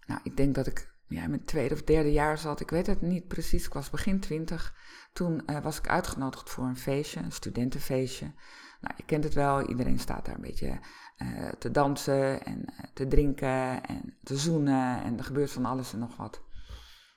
nou 0.06 0.20
ik 0.22 0.36
denk 0.36 0.54
dat 0.54 0.66
ik 0.66 0.97
ja, 1.08 1.28
mijn 1.28 1.44
tweede 1.44 1.74
of 1.74 1.82
derde 1.82 2.12
jaar 2.12 2.38
zat, 2.38 2.60
ik 2.60 2.70
weet 2.70 2.86
het 2.86 3.00
niet 3.00 3.28
precies, 3.28 3.66
ik 3.66 3.72
was 3.72 3.90
begin 3.90 4.20
twintig. 4.20 4.74
Toen 5.12 5.42
uh, 5.46 5.58
was 5.60 5.78
ik 5.78 5.88
uitgenodigd 5.88 6.50
voor 6.50 6.64
een 6.64 6.76
feestje, 6.76 7.20
een 7.20 7.32
studentenfeestje. 7.32 8.32
Nou, 8.80 8.94
je 8.96 9.04
kent 9.04 9.24
het 9.24 9.34
wel, 9.34 9.68
iedereen 9.68 9.98
staat 9.98 10.24
daar 10.24 10.34
een 10.34 10.40
beetje 10.40 10.80
uh, 11.18 11.48
te 11.48 11.70
dansen 11.70 12.44
en 12.44 12.58
uh, 12.58 12.80
te 12.94 13.06
drinken 13.06 13.84
en 13.84 14.16
te 14.22 14.36
zoenen 14.36 15.02
en 15.02 15.18
er 15.18 15.24
gebeurt 15.24 15.50
van 15.50 15.64
alles 15.64 15.92
en 15.92 15.98
nog 15.98 16.16
wat. 16.16 16.42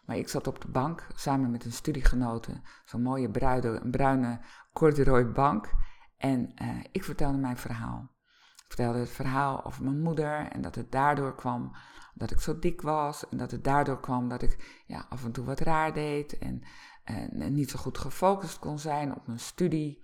Maar 0.05 0.17
ik 0.17 0.29
zat 0.29 0.47
op 0.47 0.61
de 0.61 0.67
bank 0.67 1.07
samen 1.15 1.51
met 1.51 1.65
een 1.65 1.71
studiegenote, 1.71 2.61
zo'n 2.85 3.01
mooie 3.01 3.29
bruide, 3.29 3.81
bruine 3.91 4.39
corduroy 4.73 5.31
bank. 5.31 5.69
En 6.17 6.53
ik 6.91 7.03
vertelde 7.03 7.37
mijn 7.37 7.57
verhaal. 7.57 8.11
Ik 8.55 8.63
vertelde 8.67 8.99
het 8.99 9.09
verhaal 9.09 9.65
over 9.65 9.83
mijn 9.83 10.01
moeder 10.01 10.47
en 10.47 10.61
dat 10.61 10.75
het 10.75 10.91
daardoor 10.91 11.35
kwam 11.35 11.71
dat 12.13 12.31
ik 12.31 12.39
zo 12.39 12.59
dik 12.59 12.81
was. 12.81 13.29
En 13.29 13.37
dat 13.37 13.51
het 13.51 13.63
daardoor 13.63 13.99
kwam 13.99 14.29
dat 14.29 14.41
ik 14.41 14.83
ja, 14.87 15.05
af 15.09 15.23
en 15.23 15.31
toe 15.31 15.45
wat 15.45 15.59
raar 15.59 15.93
deed 15.93 16.37
en, 16.37 16.63
en 17.03 17.53
niet 17.53 17.69
zo 17.69 17.79
goed 17.79 17.97
gefocust 17.97 18.59
kon 18.59 18.79
zijn 18.79 19.15
op 19.15 19.27
mijn 19.27 19.39
studie. 19.39 20.03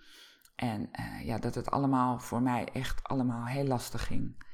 En 0.56 0.90
uh, 1.00 1.26
ja, 1.26 1.38
dat 1.38 1.56
het 1.56 1.72
allemaal 1.72 2.20
voor 2.20 2.42
mij 2.42 2.68
echt 2.74 3.04
allemaal 3.04 3.46
heel 3.46 3.66
lastig 3.66 4.06
ging. 4.06 4.46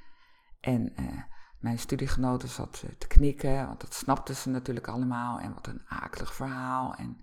En 0.60 0.94
uh, 1.00 1.22
mijn 1.60 1.80
studiegenoten 1.80 2.50
zat 2.50 2.84
te 2.98 3.08
knikken, 3.08 3.68
want 3.68 3.82
dat 3.82 3.94
snapten 3.94 4.36
ze 4.36 4.50
natuurlijk 4.50 4.88
allemaal. 4.88 5.40
En 5.40 5.54
wat 5.54 5.68
een 5.68 5.82
akelig 5.88 6.34
verhaal. 6.34 6.96
En, 6.96 7.22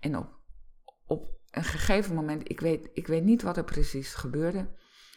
en 0.00 0.16
op, 0.16 0.38
op 1.06 1.28
een 1.50 1.64
gegeven 1.64 2.14
moment, 2.14 2.50
ik 2.50 2.60
weet, 2.60 2.90
ik 2.92 3.06
weet 3.06 3.24
niet 3.24 3.42
wat 3.42 3.56
er 3.56 3.64
precies 3.64 4.14
gebeurde. 4.14 4.68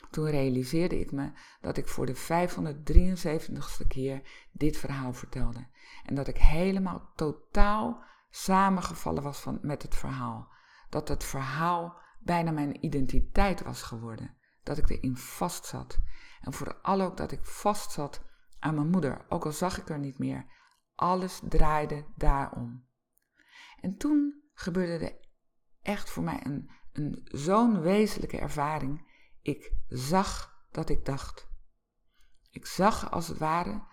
Toen 0.10 0.30
realiseerde 0.30 1.00
ik 1.00 1.12
me 1.12 1.32
dat 1.62 1.78
ik 1.78 1.88
voor 1.88 2.06
de 2.06 2.16
573ste 2.16 3.88
keer 3.88 4.22
dit 4.52 4.78
verhaal 4.78 5.14
vertelde. 5.14 5.68
En 6.06 6.16
dat 6.16 6.28
ik 6.28 6.38
helemaal 6.38 7.12
totaal 7.16 8.04
samengevallen 8.30 9.24
was 9.24 9.40
van, 9.40 9.60
met 9.62 9.82
het 9.82 9.96
verhaal. 9.96 10.52
Dat 10.90 11.08
het 11.08 11.24
verhaal 11.24 11.98
bijna 12.20 12.52
mijn 12.52 12.86
identiteit 12.86 13.64
was 13.64 13.82
geworden. 13.82 14.36
Dat 14.64 14.78
ik 14.78 14.90
erin 14.90 15.18
vast 15.18 15.66
zat. 15.66 16.00
En 16.42 16.54
vooral 16.54 17.02
ook 17.02 17.18
dat 17.18 17.32
ik 17.32 17.46
vast 17.46 17.92
zat 17.92 18.26
aan 18.60 18.76
mijn 18.76 18.90
moeder, 18.90 19.26
ook 19.30 19.46
al 19.46 19.52
zag 19.52 19.80
ik 19.80 19.90
er 19.90 20.00
niet 20.00 20.18
meer. 20.18 20.46
Alles 20.96 21.42
draaide 21.50 22.06
daarom. 22.16 22.86
En 23.82 23.98
toen 23.98 24.44
gebeurde 24.54 25.06
er 25.06 25.16
echt 25.82 26.10
voor 26.10 26.24
mij 26.24 26.40
een, 26.44 26.70
een 26.94 27.22
zo'n 27.24 27.82
wezenlijke 27.82 28.38
ervaring. 28.38 29.07
Ik 29.48 29.74
zag 29.88 30.62
dat 30.72 30.89
ik 30.89 31.06
dacht. 31.06 31.48
Ik 32.50 32.66
zag 32.66 33.12
als 33.12 33.27
het 33.27 33.38
ware 33.38 33.88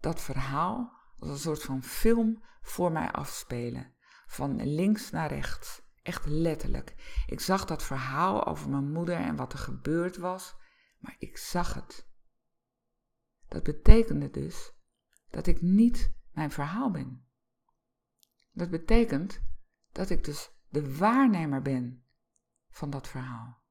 dat 0.00 0.20
verhaal 0.20 0.92
als 1.18 1.30
een 1.30 1.38
soort 1.38 1.62
van 1.62 1.82
film 1.82 2.42
voor 2.60 2.92
mij 2.92 3.12
afspelen. 3.12 3.94
Van 4.26 4.66
links 4.66 5.10
naar 5.10 5.28
rechts. 5.28 5.82
Echt 6.02 6.26
letterlijk. 6.26 7.22
Ik 7.26 7.40
zag 7.40 7.64
dat 7.64 7.82
verhaal 7.82 8.46
over 8.46 8.70
mijn 8.70 8.92
moeder 8.92 9.16
en 9.16 9.36
wat 9.36 9.52
er 9.52 9.58
gebeurd 9.58 10.16
was, 10.16 10.56
maar 10.98 11.16
ik 11.18 11.36
zag 11.36 11.74
het. 11.74 12.08
Dat 13.48 13.62
betekende 13.62 14.30
dus 14.30 14.72
dat 15.30 15.46
ik 15.46 15.62
niet 15.62 16.14
mijn 16.32 16.50
verhaal 16.50 16.90
ben. 16.90 17.26
Dat 18.52 18.70
betekent 18.70 19.42
dat 19.92 20.10
ik 20.10 20.24
dus 20.24 20.50
de 20.68 20.96
waarnemer 20.96 21.62
ben 21.62 22.04
van 22.68 22.90
dat 22.90 23.08
verhaal. 23.08 23.66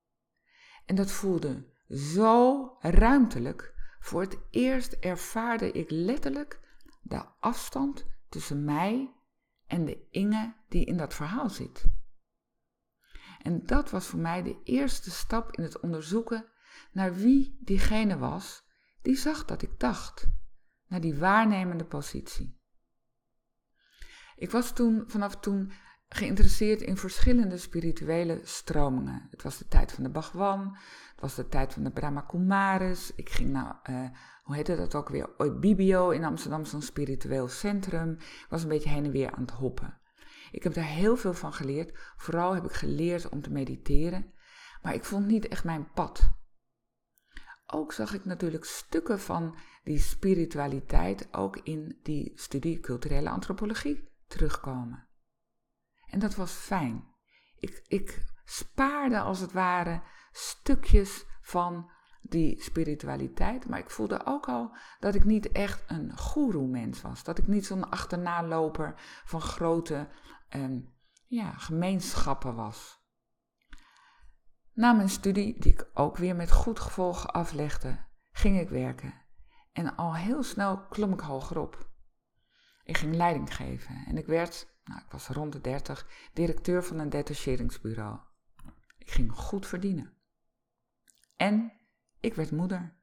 En 0.87 0.95
dat 0.95 1.11
voelde 1.11 1.65
zo 1.89 2.77
ruimtelijk. 2.79 3.75
Voor 3.99 4.21
het 4.21 4.37
eerst 4.49 4.93
ervaarde 4.93 5.71
ik 5.71 5.89
letterlijk 5.89 6.59
de 7.01 7.25
afstand 7.39 8.05
tussen 8.29 8.63
mij 8.63 9.13
en 9.65 9.85
de 9.85 10.07
Inge 10.09 10.53
die 10.69 10.85
in 10.85 10.97
dat 10.97 11.13
verhaal 11.13 11.49
zit. 11.49 11.85
En 13.41 13.65
dat 13.65 13.89
was 13.89 14.05
voor 14.05 14.19
mij 14.19 14.43
de 14.43 14.61
eerste 14.63 15.11
stap 15.11 15.55
in 15.55 15.63
het 15.63 15.79
onderzoeken 15.79 16.45
naar 16.91 17.15
wie 17.15 17.57
diegene 17.59 18.17
was 18.17 18.65
die 19.01 19.15
zag 19.15 19.45
dat 19.45 19.61
ik 19.61 19.79
dacht, 19.79 20.27
naar 20.87 21.01
die 21.01 21.15
waarnemende 21.15 21.85
positie. 21.85 22.59
Ik 24.35 24.51
was 24.51 24.73
toen, 24.73 25.03
vanaf 25.07 25.35
toen 25.35 25.71
geïnteresseerd 26.09 26.81
in 26.81 26.97
verschillende 26.97 27.57
spirituele 27.57 28.39
stromingen. 28.43 29.27
Het 29.29 29.43
was 29.43 29.57
de 29.57 29.67
tijd 29.67 29.91
van 29.91 30.03
de 30.03 30.09
Bhagwan, 30.09 30.77
het 31.11 31.21
was 31.21 31.35
de 31.35 31.47
tijd 31.47 31.73
van 31.73 31.83
de 31.83 31.91
Brahma 31.91 32.21
Kumaris. 32.21 33.11
Ik 33.15 33.29
ging 33.29 33.49
naar, 33.49 33.79
uh, 33.89 34.09
hoe 34.43 34.55
heette 34.55 34.75
dat 34.75 34.95
ook 34.95 35.09
weer, 35.09 35.29
Oibibio 35.37 36.09
in 36.09 36.23
Amsterdam, 36.23 36.65
zo'n 36.65 36.81
spiritueel 36.81 37.47
centrum. 37.47 38.11
Ik 38.19 38.45
was 38.49 38.63
een 38.63 38.69
beetje 38.69 38.89
heen 38.89 39.05
en 39.05 39.11
weer 39.11 39.31
aan 39.31 39.41
het 39.41 39.51
hoppen. 39.51 39.97
Ik 40.51 40.63
heb 40.63 40.73
daar 40.73 40.83
heel 40.83 41.17
veel 41.17 41.33
van 41.33 41.53
geleerd. 41.53 42.13
Vooral 42.17 42.53
heb 42.53 42.63
ik 42.63 42.71
geleerd 42.71 43.29
om 43.29 43.41
te 43.41 43.51
mediteren. 43.51 44.33
Maar 44.81 44.93
ik 44.93 45.05
vond 45.05 45.25
niet 45.25 45.47
echt 45.47 45.63
mijn 45.63 45.91
pad. 45.91 46.29
Ook 47.65 47.93
zag 47.93 48.13
ik 48.13 48.25
natuurlijk 48.25 48.65
stukken 48.65 49.19
van 49.19 49.57
die 49.83 49.99
spiritualiteit 49.99 51.27
ook 51.31 51.57
in 51.57 51.99
die 52.03 52.31
studie 52.35 52.79
culturele 52.79 53.29
antropologie 53.29 54.09
terugkomen. 54.27 55.06
En 56.07 56.19
dat 56.19 56.35
was 56.35 56.51
fijn. 56.51 57.15
Ik, 57.59 57.83
ik 57.87 58.23
spaarde 58.45 59.19
als 59.19 59.39
het 59.39 59.51
ware 59.51 60.01
stukjes 60.31 61.25
van 61.41 61.91
die 62.21 62.61
spiritualiteit, 62.61 63.67
maar 63.67 63.79
ik 63.79 63.89
voelde 63.89 64.25
ook 64.25 64.47
al 64.47 64.75
dat 64.99 65.15
ik 65.15 65.23
niet 65.23 65.51
echt 65.51 65.83
een 65.87 66.17
goeroe-mens 66.17 67.01
was. 67.01 67.23
Dat 67.23 67.37
ik 67.37 67.47
niet 67.47 67.65
zo'n 67.65 67.89
achternaloper 67.89 68.93
van 69.25 69.41
grote 69.41 70.07
um, 70.49 70.95
ja, 71.27 71.51
gemeenschappen 71.51 72.55
was. 72.55 73.05
Na 74.73 74.93
mijn 74.93 75.09
studie, 75.09 75.59
die 75.59 75.71
ik 75.71 75.89
ook 75.93 76.17
weer 76.17 76.35
met 76.35 76.51
goed 76.51 76.79
gevolg 76.79 77.27
aflegde, 77.27 78.05
ging 78.31 78.59
ik 78.59 78.69
werken. 78.69 79.13
En 79.71 79.95
al 79.95 80.15
heel 80.15 80.43
snel 80.43 80.87
klom 80.87 81.13
ik 81.13 81.19
hoger 81.19 81.59
op. 81.59 81.89
Ik 82.83 82.97
ging 82.97 83.15
leiding 83.15 83.55
geven 83.55 84.03
en 84.07 84.17
ik 84.17 84.25
werd, 84.25 84.76
nou, 84.87 85.01
ik 85.01 85.11
was 85.11 85.27
rond 85.27 85.53
de 85.53 85.61
30, 85.61 86.07
directeur 86.33 86.83
van 86.83 86.99
een 86.99 87.09
detacheringsbureau. 87.09 88.19
Ik 88.97 89.11
ging 89.11 89.31
goed 89.31 89.65
verdienen. 89.65 90.13
En 91.35 91.71
ik 92.19 92.33
werd 92.35 92.51
moeder. 92.51 92.95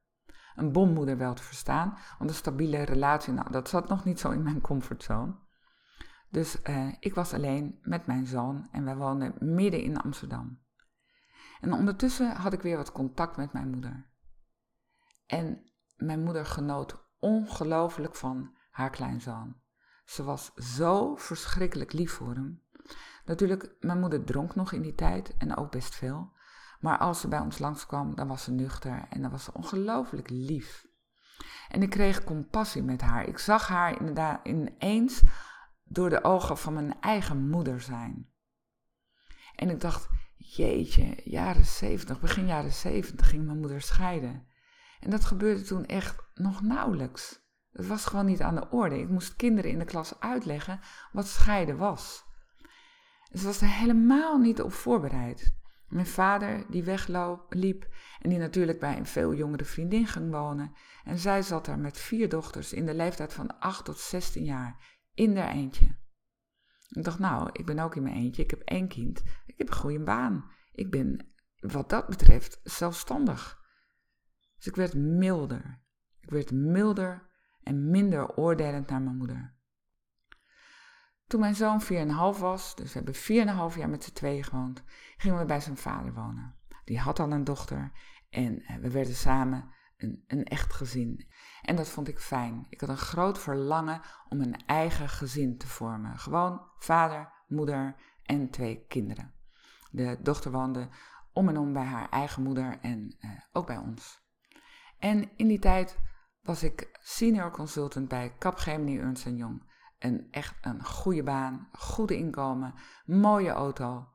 Een 0.54 0.72
bommoeder 0.72 1.16
wel 1.16 1.34
te 1.34 1.42
verstaan, 1.42 1.98
want 2.18 2.30
een 2.30 2.36
stabiele 2.36 2.82
relatie, 2.82 3.32
nou, 3.32 3.50
dat 3.50 3.68
zat 3.68 3.88
nog 3.88 4.04
niet 4.04 4.20
zo 4.20 4.30
in 4.30 4.42
mijn 4.42 4.60
comfortzone. 4.60 5.34
Dus 6.30 6.58
uh, 6.64 6.94
ik 7.00 7.14
was 7.14 7.32
alleen 7.32 7.78
met 7.82 8.06
mijn 8.06 8.26
zoon 8.26 8.68
en 8.70 8.84
wij 8.84 8.96
woonden 8.96 9.34
midden 9.54 9.82
in 9.82 9.96
Amsterdam. 9.96 10.62
En 11.60 11.72
ondertussen 11.72 12.36
had 12.36 12.52
ik 12.52 12.62
weer 12.62 12.76
wat 12.76 12.92
contact 12.92 13.36
met 13.36 13.52
mijn 13.52 13.70
moeder. 13.70 14.10
En 15.26 15.72
mijn 15.96 16.22
moeder 16.22 16.46
genoot 16.46 17.08
ongelooflijk 17.18 18.14
van 18.14 18.56
haar 18.70 18.90
kleinzoon. 18.90 19.62
Ze 20.04 20.22
was 20.22 20.54
zo 20.54 21.16
verschrikkelijk 21.16 21.92
lief 21.92 22.12
voor 22.12 22.34
hem. 22.34 22.62
Natuurlijk, 23.24 23.74
mijn 23.80 24.00
moeder 24.00 24.24
dronk 24.24 24.54
nog 24.54 24.72
in 24.72 24.82
die 24.82 24.94
tijd 24.94 25.36
en 25.36 25.56
ook 25.56 25.70
best 25.70 25.94
veel. 25.94 26.32
Maar 26.80 26.98
als 26.98 27.20
ze 27.20 27.28
bij 27.28 27.38
ons 27.38 27.58
langskwam, 27.58 28.14
dan 28.14 28.28
was 28.28 28.42
ze 28.42 28.52
nuchter 28.52 29.06
en 29.10 29.22
dan 29.22 29.30
was 29.30 29.44
ze 29.44 29.54
ongelooflijk 29.54 30.30
lief. 30.30 30.86
En 31.68 31.82
ik 31.82 31.90
kreeg 31.90 32.24
compassie 32.24 32.82
met 32.82 33.00
haar. 33.00 33.28
Ik 33.28 33.38
zag 33.38 33.68
haar 33.68 33.98
inderdaad 33.98 34.46
ineens 34.46 35.22
door 35.84 36.10
de 36.10 36.24
ogen 36.24 36.58
van 36.58 36.74
mijn 36.74 37.00
eigen 37.00 37.48
moeder 37.48 37.80
zijn. 37.80 38.32
En 39.54 39.70
ik 39.70 39.80
dacht, 39.80 40.08
jeetje, 40.36 41.20
jaren 41.24 41.64
zeventig, 41.64 42.20
begin 42.20 42.46
jaren 42.46 42.72
zeventig 42.72 43.28
ging 43.28 43.44
mijn 43.44 43.58
moeder 43.58 43.80
scheiden. 43.80 44.46
En 45.00 45.10
dat 45.10 45.24
gebeurde 45.24 45.62
toen 45.62 45.86
echt 45.86 46.24
nog 46.34 46.62
nauwelijks. 46.62 47.43
Het 47.74 47.86
was 47.86 48.04
gewoon 48.04 48.26
niet 48.26 48.42
aan 48.42 48.54
de 48.54 48.70
orde. 48.70 49.00
Ik 49.00 49.08
moest 49.08 49.36
kinderen 49.36 49.70
in 49.70 49.78
de 49.78 49.84
klas 49.84 50.20
uitleggen 50.20 50.80
wat 51.12 51.26
scheiden 51.26 51.76
was. 51.76 52.24
Ze 53.32 53.44
was 53.44 53.60
er 53.60 53.68
helemaal 53.68 54.38
niet 54.38 54.62
op 54.62 54.72
voorbereid. 54.72 55.54
Mijn 55.88 56.06
vader, 56.06 56.70
die 56.70 56.84
wegliep 56.84 57.88
en 58.20 58.30
die 58.30 58.38
natuurlijk 58.38 58.80
bij 58.80 58.96
een 58.96 59.06
veel 59.06 59.34
jongere 59.34 59.64
vriendin 59.64 60.06
ging 60.06 60.30
wonen. 60.30 60.72
En 61.04 61.18
zij 61.18 61.42
zat 61.42 61.64
daar 61.64 61.78
met 61.78 61.98
vier 61.98 62.28
dochters 62.28 62.72
in 62.72 62.86
de 62.86 62.94
leeftijd 62.94 63.32
van 63.32 63.58
8 63.58 63.84
tot 63.84 63.98
16 63.98 64.44
jaar, 64.44 64.98
in 65.14 65.36
haar 65.36 65.50
eentje. 65.50 65.96
Ik 66.88 67.04
dacht, 67.04 67.18
nou, 67.18 67.48
ik 67.52 67.66
ben 67.66 67.78
ook 67.78 67.96
in 67.96 68.02
mijn 68.02 68.16
eentje, 68.16 68.42
ik 68.42 68.50
heb 68.50 68.60
één 68.60 68.88
kind, 68.88 69.22
ik 69.46 69.58
heb 69.58 69.68
een 69.68 69.74
goede 69.74 70.02
baan. 70.02 70.50
Ik 70.72 70.90
ben, 70.90 71.34
wat 71.56 71.88
dat 71.88 72.06
betreft, 72.06 72.60
zelfstandig. 72.62 73.62
Dus 74.56 74.66
ik 74.66 74.76
werd 74.76 74.94
milder. 74.94 75.82
Ik 76.20 76.30
werd 76.30 76.50
milder 76.50 77.32
en 77.64 77.90
minder 77.90 78.36
oordelend 78.36 78.88
naar 78.88 79.02
mijn 79.02 79.16
moeder. 79.16 79.54
Toen 81.26 81.40
mijn 81.40 81.54
zoon 81.54 81.82
4,5 81.82 81.88
was, 82.40 82.74
dus 82.74 82.92
we 82.92 83.02
hebben 83.02 83.70
4,5 83.72 83.78
jaar 83.78 83.88
met 83.88 84.04
z'n 84.04 84.12
tweeën 84.12 84.44
gewoond, 84.44 84.82
gingen 85.16 85.38
we 85.38 85.44
bij 85.44 85.60
zijn 85.60 85.76
vader 85.76 86.14
wonen. 86.14 86.54
Die 86.84 86.98
had 86.98 87.18
al 87.18 87.32
een 87.32 87.44
dochter 87.44 87.92
en 88.30 88.62
eh, 88.62 88.76
we 88.76 88.90
werden 88.90 89.14
samen 89.14 89.72
een, 89.96 90.24
een 90.26 90.44
echt 90.44 90.72
gezin. 90.72 91.28
En 91.62 91.76
dat 91.76 91.88
vond 91.88 92.08
ik 92.08 92.18
fijn. 92.18 92.66
Ik 92.68 92.80
had 92.80 92.88
een 92.88 92.96
groot 92.96 93.38
verlangen 93.38 94.00
om 94.28 94.40
een 94.40 94.56
eigen 94.66 95.08
gezin 95.08 95.58
te 95.58 95.66
vormen. 95.66 96.18
Gewoon 96.18 96.62
vader, 96.78 97.32
moeder 97.48 97.96
en 98.22 98.50
twee 98.50 98.84
kinderen. 98.88 99.32
De 99.90 100.18
dochter 100.22 100.50
woonde 100.50 100.88
om 101.32 101.48
en 101.48 101.58
om 101.58 101.72
bij 101.72 101.84
haar 101.84 102.08
eigen 102.08 102.42
moeder 102.42 102.78
en 102.80 103.16
uh, 103.20 103.30
ook 103.52 103.66
bij 103.66 103.76
ons. 103.76 104.22
En 104.98 105.36
in 105.36 105.48
die 105.48 105.58
tijd 105.58 105.98
was 106.44 106.62
ik 106.62 106.98
senior 107.00 107.50
consultant 107.50 108.08
bij 108.08 108.34
Capgemini 108.38 108.98
Ernst 108.98 109.24
Jong. 109.24 109.72
Een 109.98 110.28
echt 110.30 110.54
een 110.60 110.84
goede 110.84 111.22
baan, 111.22 111.68
goede 111.72 112.16
inkomen, 112.16 112.74
mooie 113.04 113.50
auto, 113.50 114.08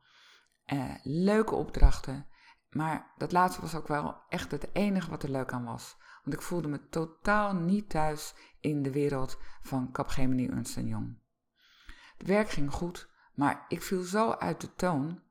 uh, 0.66 0.96
leuke 1.04 1.56
opdrachten. 1.56 2.28
Maar 2.70 3.14
dat 3.18 3.32
laatste 3.32 3.62
was 3.62 3.76
ook 3.76 3.88
wel 3.88 4.16
echt 4.28 4.52
het 4.52 4.70
enige 4.74 5.10
wat 5.10 5.24
er 5.24 5.30
leuk 5.30 5.54
aan 5.54 5.64
was. 5.64 5.98
Want 6.24 6.36
ik 6.36 6.42
voelde 6.42 6.68
me 6.68 6.90
totaal 6.90 7.54
niet 7.54 7.90
thuis 7.90 8.34
in 8.60 8.84
de 8.84 8.92
wereld 8.92 9.38
van 9.62 9.92
Capgemini 9.92 10.48
Ernst 10.48 10.76
Jong. 10.76 11.20
Het 12.18 12.28
werk 12.28 12.50
ging 12.50 12.74
goed, 12.74 13.10
maar 13.34 13.66
ik 13.68 13.82
viel 13.82 14.02
zo 14.02 14.32
uit 14.32 14.62
de 14.62 14.76
toon. 14.76 15.22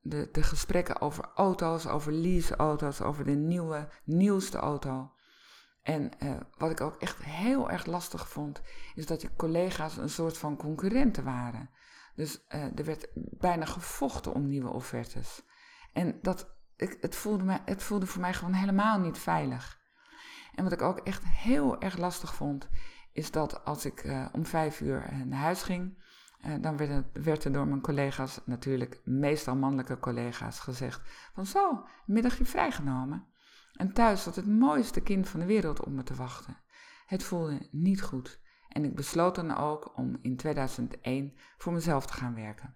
De, 0.00 0.28
de 0.32 0.42
gesprekken 0.42 1.00
over 1.00 1.30
auto's, 1.34 1.86
over 1.86 2.12
leaseauto's, 2.12 3.00
over 3.00 3.24
de 3.24 3.34
nieuwe, 3.34 3.88
nieuwste 4.04 4.58
auto. 4.58 5.12
En 5.82 6.10
uh, 6.22 6.40
wat 6.56 6.70
ik 6.70 6.80
ook 6.80 6.96
echt 6.96 7.24
heel 7.24 7.70
erg 7.70 7.86
lastig 7.86 8.28
vond, 8.28 8.62
is 8.94 9.06
dat 9.06 9.22
je 9.22 9.36
collega's 9.36 9.96
een 9.96 10.10
soort 10.10 10.38
van 10.38 10.56
concurrenten 10.56 11.24
waren. 11.24 11.70
Dus 12.14 12.44
uh, 12.48 12.78
er 12.78 12.84
werd 12.84 13.08
bijna 13.14 13.64
gevochten 13.64 14.32
om 14.32 14.46
nieuwe 14.46 14.70
offertes. 14.70 15.42
En 15.92 16.18
dat, 16.22 16.54
ik, 16.76 16.96
het, 17.00 17.14
voelde 17.16 17.44
me, 17.44 17.58
het 17.64 17.82
voelde 17.82 18.06
voor 18.06 18.20
mij 18.20 18.34
gewoon 18.34 18.54
helemaal 18.54 18.98
niet 18.98 19.18
veilig. 19.18 19.80
En 20.54 20.64
wat 20.64 20.72
ik 20.72 20.82
ook 20.82 20.98
echt 20.98 21.24
heel 21.24 21.80
erg 21.80 21.96
lastig 21.96 22.34
vond, 22.34 22.68
is 23.12 23.30
dat 23.30 23.64
als 23.64 23.84
ik 23.84 24.04
uh, 24.04 24.26
om 24.32 24.46
vijf 24.46 24.80
uur 24.80 25.26
naar 25.26 25.40
huis 25.40 25.62
ging, 25.62 26.00
dan 26.60 26.76
werd, 26.76 26.90
het, 26.90 27.24
werd, 27.24 27.44
er 27.44 27.52
door 27.52 27.66
mijn 27.66 27.80
collega's, 27.80 28.40
natuurlijk 28.44 29.00
meestal 29.04 29.56
mannelijke 29.56 29.98
collega's, 29.98 30.60
gezegd 30.60 31.00
van 31.34 31.46
zo, 31.46 31.86
middagje 32.06 32.44
vrijgenomen. 32.44 33.31
En 33.82 33.92
thuis 33.92 34.22
zat 34.22 34.36
het 34.36 34.46
mooiste 34.46 35.00
kind 35.00 35.28
van 35.28 35.40
de 35.40 35.46
wereld 35.46 35.84
om 35.84 35.94
me 35.94 36.02
te 36.02 36.14
wachten. 36.14 36.56
Het 37.06 37.22
voelde 37.22 37.68
niet 37.70 38.02
goed 38.02 38.40
en 38.68 38.84
ik 38.84 38.94
besloot 38.94 39.34
dan 39.34 39.56
ook 39.56 39.98
om 39.98 40.18
in 40.20 40.36
2001 40.36 41.36
voor 41.56 41.72
mezelf 41.72 42.06
te 42.06 42.12
gaan 42.12 42.34
werken. 42.34 42.74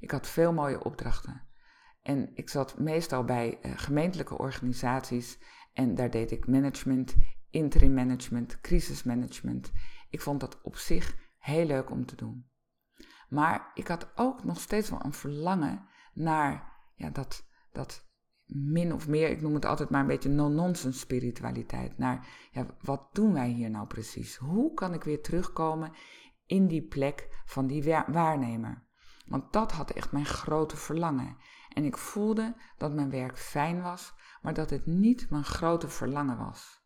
Ik 0.00 0.10
had 0.10 0.26
veel 0.26 0.52
mooie 0.52 0.84
opdrachten 0.84 1.48
en 2.02 2.30
ik 2.34 2.48
zat 2.48 2.78
meestal 2.78 3.24
bij 3.24 3.58
uh, 3.62 3.72
gemeentelijke 3.76 4.38
organisaties 4.38 5.38
en 5.72 5.94
daar 5.94 6.10
deed 6.10 6.30
ik 6.30 6.46
management, 6.46 7.14
interim 7.50 7.94
management, 7.94 8.60
crisismanagement. 8.60 9.72
Ik 10.10 10.20
vond 10.20 10.40
dat 10.40 10.62
op 10.62 10.76
zich 10.76 11.16
heel 11.38 11.66
leuk 11.66 11.90
om 11.90 12.06
te 12.06 12.16
doen. 12.16 12.50
Maar 13.28 13.70
ik 13.74 13.88
had 13.88 14.10
ook 14.14 14.44
nog 14.44 14.60
steeds 14.60 14.90
wel 14.90 15.04
een 15.04 15.12
verlangen 15.12 15.88
naar 16.12 16.72
ja, 16.94 17.10
dat, 17.10 17.46
dat 17.72 18.05
min 18.46 18.92
of 18.92 19.08
meer, 19.08 19.28
ik 19.28 19.40
noem 19.40 19.54
het 19.54 19.64
altijd 19.64 19.90
maar 19.90 20.00
een 20.00 20.06
beetje 20.06 20.28
no-nonsense 20.28 20.98
spiritualiteit. 20.98 21.98
Naar 21.98 22.26
ja, 22.50 22.66
wat 22.80 23.08
doen 23.12 23.32
wij 23.32 23.48
hier 23.48 23.70
nou 23.70 23.86
precies? 23.86 24.36
Hoe 24.36 24.74
kan 24.74 24.94
ik 24.94 25.04
weer 25.04 25.22
terugkomen 25.22 25.92
in 26.46 26.66
die 26.66 26.82
plek 26.82 27.42
van 27.44 27.66
die 27.66 27.84
waarnemer? 28.06 28.84
Want 29.26 29.52
dat 29.52 29.72
had 29.72 29.90
echt 29.90 30.12
mijn 30.12 30.26
grote 30.26 30.76
verlangen. 30.76 31.36
En 31.72 31.84
ik 31.84 31.96
voelde 31.96 32.56
dat 32.78 32.94
mijn 32.94 33.10
werk 33.10 33.38
fijn 33.38 33.82
was, 33.82 34.14
maar 34.42 34.54
dat 34.54 34.70
het 34.70 34.86
niet 34.86 35.30
mijn 35.30 35.44
grote 35.44 35.88
verlangen 35.88 36.38
was. 36.38 36.84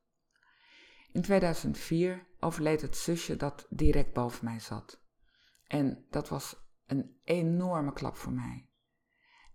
In 1.12 1.22
2004 1.22 2.26
overleed 2.40 2.80
het 2.80 2.96
zusje 2.96 3.36
dat 3.36 3.66
direct 3.70 4.12
boven 4.12 4.44
mij 4.44 4.60
zat. 4.60 5.02
En 5.66 6.06
dat 6.10 6.28
was 6.28 6.56
een 6.86 7.16
enorme 7.24 7.92
klap 7.92 8.16
voor 8.16 8.32
mij. 8.32 8.69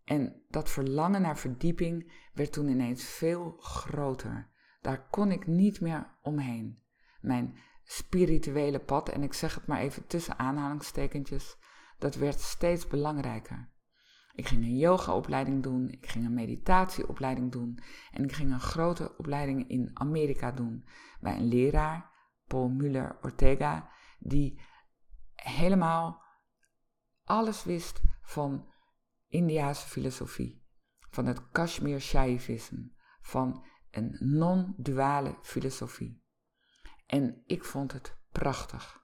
En 0.06 0.44
dat 0.50 0.70
verlangen 0.70 1.22
naar 1.22 1.38
verdieping 1.38 2.12
werd 2.34 2.52
toen 2.54 2.68
ineens 2.68 3.04
veel 3.04 3.58
groter. 3.60 4.50
Daar 4.82 5.08
kon 5.10 5.32
ik 5.32 5.48
niet 5.48 5.82
meer 5.82 6.18
omheen. 6.22 6.84
Mijn 7.22 7.58
spirituele 7.84 8.80
pad, 8.80 9.10
en 9.10 9.24
ik 9.24 9.34
zeg 9.34 9.56
het 9.56 9.68
maar 9.68 9.80
even 9.80 10.08
tussen 10.08 10.40
aanhalingstekentjes, 10.40 11.58
dat 11.98 12.16
werd 12.16 12.40
steeds 12.40 12.88
belangrijker. 12.88 13.74
Ik 14.34 14.48
ging 14.48 14.64
een 14.64 14.78
yogaopleiding 14.78 15.64
doen, 15.64 15.90
ik 15.90 16.08
ging 16.08 16.26
een 16.26 16.34
meditatieopleiding 16.34 17.52
doen 17.52 17.80
en 18.12 18.24
ik 18.24 18.32
ging 18.32 18.52
een 18.52 18.60
grote 18.60 19.18
opleiding 19.18 19.70
in 19.70 19.90
Amerika 19.94 20.52
doen 20.52 20.86
bij 21.20 21.36
een 21.38 21.48
leraar, 21.48 22.12
Paul 22.48 22.70
Muller 22.70 23.18
Ortega, 23.22 23.90
die 24.20 24.62
helemaal 25.36 26.24
alles 27.24 27.64
wist 27.64 28.02
van 28.22 28.74
Indiase 29.36 29.88
filosofie, 29.88 30.64
van 31.10 31.26
het 31.26 31.52
Kashmir 31.52 32.00
Shaivisme, 32.00 32.92
van 33.22 33.66
een 33.92 34.18
non-duale 34.20 35.38
filosofie. 35.42 36.24
En 37.06 37.44
ik 37.46 37.64
vond 37.64 37.92
het 37.92 38.18
prachtig. 38.32 39.04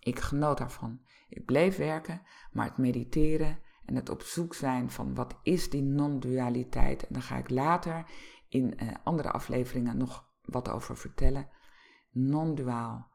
Ik 0.00 0.20
genoot 0.20 0.58
daarvan. 0.58 1.00
Ik 1.28 1.44
bleef 1.44 1.76
werken, 1.76 2.22
maar 2.52 2.66
het 2.66 2.78
mediteren 2.78 3.58
en 3.84 3.94
het 3.94 4.08
op 4.08 4.22
zoek 4.22 4.54
zijn 4.54 4.90
van 4.90 5.14
wat 5.14 5.38
is 5.42 5.70
die 5.70 5.82
non-dualiteit. 5.82 7.06
En 7.06 7.14
daar 7.14 7.22
ga 7.22 7.36
ik 7.36 7.50
later 7.50 8.10
in 8.48 8.82
uh, 8.82 8.94
andere 9.04 9.30
afleveringen 9.30 9.96
nog 9.96 10.30
wat 10.42 10.68
over 10.68 10.96
vertellen. 10.96 11.48
Non-duaal. 12.10 13.10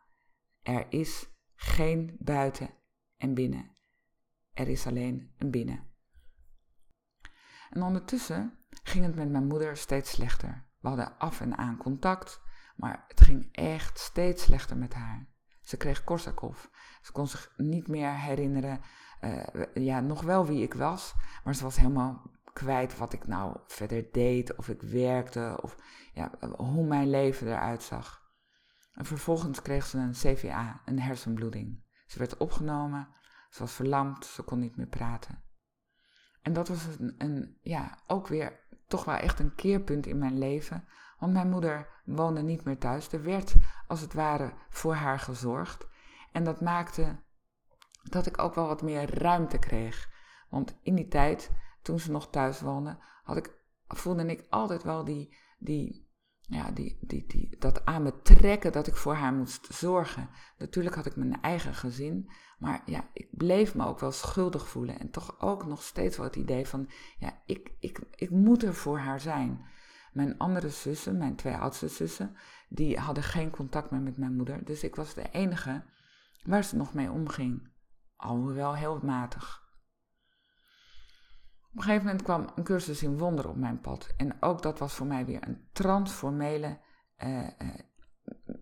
Er 0.61 0.85
is 0.89 1.29
geen 1.55 2.15
buiten 2.19 2.69
en 3.17 3.33
binnen. 3.33 3.79
Er 4.53 4.67
is 4.67 4.87
alleen 4.87 5.33
een 5.37 5.51
binnen. 5.51 5.89
En 7.69 7.83
ondertussen 7.83 8.59
ging 8.83 9.05
het 9.05 9.15
met 9.15 9.29
mijn 9.29 9.47
moeder 9.47 9.77
steeds 9.77 10.11
slechter. 10.11 10.69
We 10.79 10.87
hadden 10.87 11.17
af 11.17 11.41
en 11.41 11.57
aan 11.57 11.77
contact, 11.77 12.41
maar 12.75 13.03
het 13.07 13.21
ging 13.21 13.49
echt 13.51 13.99
steeds 13.99 14.43
slechter 14.43 14.77
met 14.77 14.93
haar. 14.93 15.29
Ze 15.61 15.77
kreeg 15.77 16.03
Korsakoff. 16.03 16.69
Ze 17.01 17.11
kon 17.11 17.27
zich 17.27 17.53
niet 17.57 17.87
meer 17.87 18.15
herinneren, 18.15 18.81
uh, 19.21 19.43
ja, 19.73 19.99
nog 19.99 20.21
wel 20.21 20.45
wie 20.45 20.63
ik 20.63 20.73
was, 20.73 21.13
maar 21.43 21.55
ze 21.55 21.63
was 21.63 21.77
helemaal 21.77 22.31
kwijt 22.53 22.97
wat 22.97 23.13
ik 23.13 23.27
nou 23.27 23.57
verder 23.65 24.11
deed, 24.11 24.55
of 24.55 24.69
ik 24.69 24.81
werkte, 24.81 25.59
of 25.61 25.75
ja, 26.13 26.31
hoe 26.57 26.85
mijn 26.85 27.09
leven 27.09 27.47
eruit 27.47 27.83
zag. 27.83 28.21
En 28.93 29.05
vervolgens 29.05 29.61
kreeg 29.61 29.85
ze 29.85 29.97
een 29.97 30.11
CVA, 30.11 30.81
een 30.85 30.99
hersenbloeding. 30.99 31.83
Ze 32.05 32.19
werd 32.19 32.37
opgenomen, 32.37 33.07
ze 33.51 33.59
was 33.59 33.73
verlamd, 33.73 34.25
ze 34.25 34.43
kon 34.43 34.59
niet 34.59 34.77
meer 34.77 34.87
praten. 34.87 35.43
En 36.41 36.53
dat 36.53 36.67
was 36.67 36.85
een, 36.99 37.15
een, 37.17 37.57
ja, 37.61 37.97
ook 38.07 38.27
weer 38.27 38.59
toch 38.87 39.05
wel 39.05 39.15
echt 39.15 39.39
een 39.39 39.55
keerpunt 39.55 40.05
in 40.05 40.17
mijn 40.17 40.37
leven. 40.37 40.87
Want 41.19 41.33
mijn 41.33 41.49
moeder 41.49 41.87
woonde 42.05 42.41
niet 42.41 42.63
meer 42.63 42.77
thuis. 42.77 43.11
Er 43.11 43.23
werd 43.23 43.55
als 43.87 44.01
het 44.01 44.13
ware 44.13 44.53
voor 44.69 44.93
haar 44.93 45.19
gezorgd. 45.19 45.87
En 46.31 46.43
dat 46.43 46.61
maakte 46.61 47.19
dat 48.03 48.25
ik 48.25 48.37
ook 48.37 48.55
wel 48.55 48.67
wat 48.67 48.81
meer 48.81 49.19
ruimte 49.19 49.57
kreeg. 49.57 50.09
Want 50.49 50.79
in 50.81 50.95
die 50.95 51.07
tijd, 51.07 51.51
toen 51.81 51.99
ze 51.99 52.11
nog 52.11 52.29
thuis 52.29 52.61
woonde, 52.61 52.97
had 53.23 53.37
ik, 53.37 53.59
voelde 53.87 54.25
ik 54.25 54.45
altijd 54.49 54.83
wel 54.83 55.03
die, 55.03 55.37
die 55.59 56.10
ja, 56.51 56.71
die, 56.71 56.97
die, 57.01 57.25
die, 57.27 57.55
dat 57.59 57.85
aan 57.85 58.03
me 58.03 58.21
trekken 58.21 58.71
dat 58.71 58.87
ik 58.87 58.95
voor 58.95 59.13
haar 59.13 59.33
moest 59.33 59.67
zorgen. 59.73 60.29
Natuurlijk 60.57 60.95
had 60.95 61.05
ik 61.05 61.15
mijn 61.15 61.41
eigen 61.41 61.73
gezin, 61.73 62.31
maar 62.59 62.81
ja, 62.85 63.09
ik 63.13 63.27
bleef 63.37 63.75
me 63.75 63.85
ook 63.85 63.99
wel 63.99 64.11
schuldig 64.11 64.67
voelen. 64.67 64.99
En 64.99 65.11
toch 65.11 65.41
ook 65.41 65.65
nog 65.65 65.83
steeds 65.83 66.17
wel 66.17 66.25
het 66.25 66.35
idee 66.35 66.67
van, 66.67 66.89
ja, 67.17 67.41
ik, 67.45 67.71
ik, 67.79 67.99
ik 68.15 68.29
moet 68.29 68.63
er 68.63 68.73
voor 68.73 68.97
haar 68.97 69.19
zijn. 69.19 69.65
Mijn 70.13 70.37
andere 70.37 70.69
zussen, 70.69 71.17
mijn 71.17 71.35
twee 71.35 71.55
oudste 71.55 71.87
zussen, 71.87 72.35
die 72.69 72.97
hadden 72.97 73.23
geen 73.23 73.49
contact 73.49 73.91
meer 73.91 74.01
met 74.01 74.17
mijn 74.17 74.35
moeder. 74.35 74.65
Dus 74.65 74.83
ik 74.83 74.95
was 74.95 75.13
de 75.13 75.29
enige 75.31 75.83
waar 76.43 76.63
ze 76.63 76.75
nog 76.75 76.93
mee 76.93 77.11
omging. 77.11 77.69
Alhoewel 78.15 78.75
heel 78.75 78.99
matig. 79.03 79.60
Op 81.71 81.77
een 81.77 81.83
gegeven 81.83 82.05
moment 82.05 82.23
kwam 82.23 82.47
een 82.55 82.63
cursus 82.63 83.03
in 83.03 83.17
wonderen 83.17 83.51
op 83.51 83.57
mijn 83.57 83.81
pad. 83.81 84.13
En 84.17 84.41
ook 84.41 84.61
dat 84.61 84.79
was 84.79 84.93
voor 84.93 85.05
mij 85.05 85.25
weer 85.25 85.47
een 85.47 85.67
transformele 85.71 86.79
uh, 87.23 87.47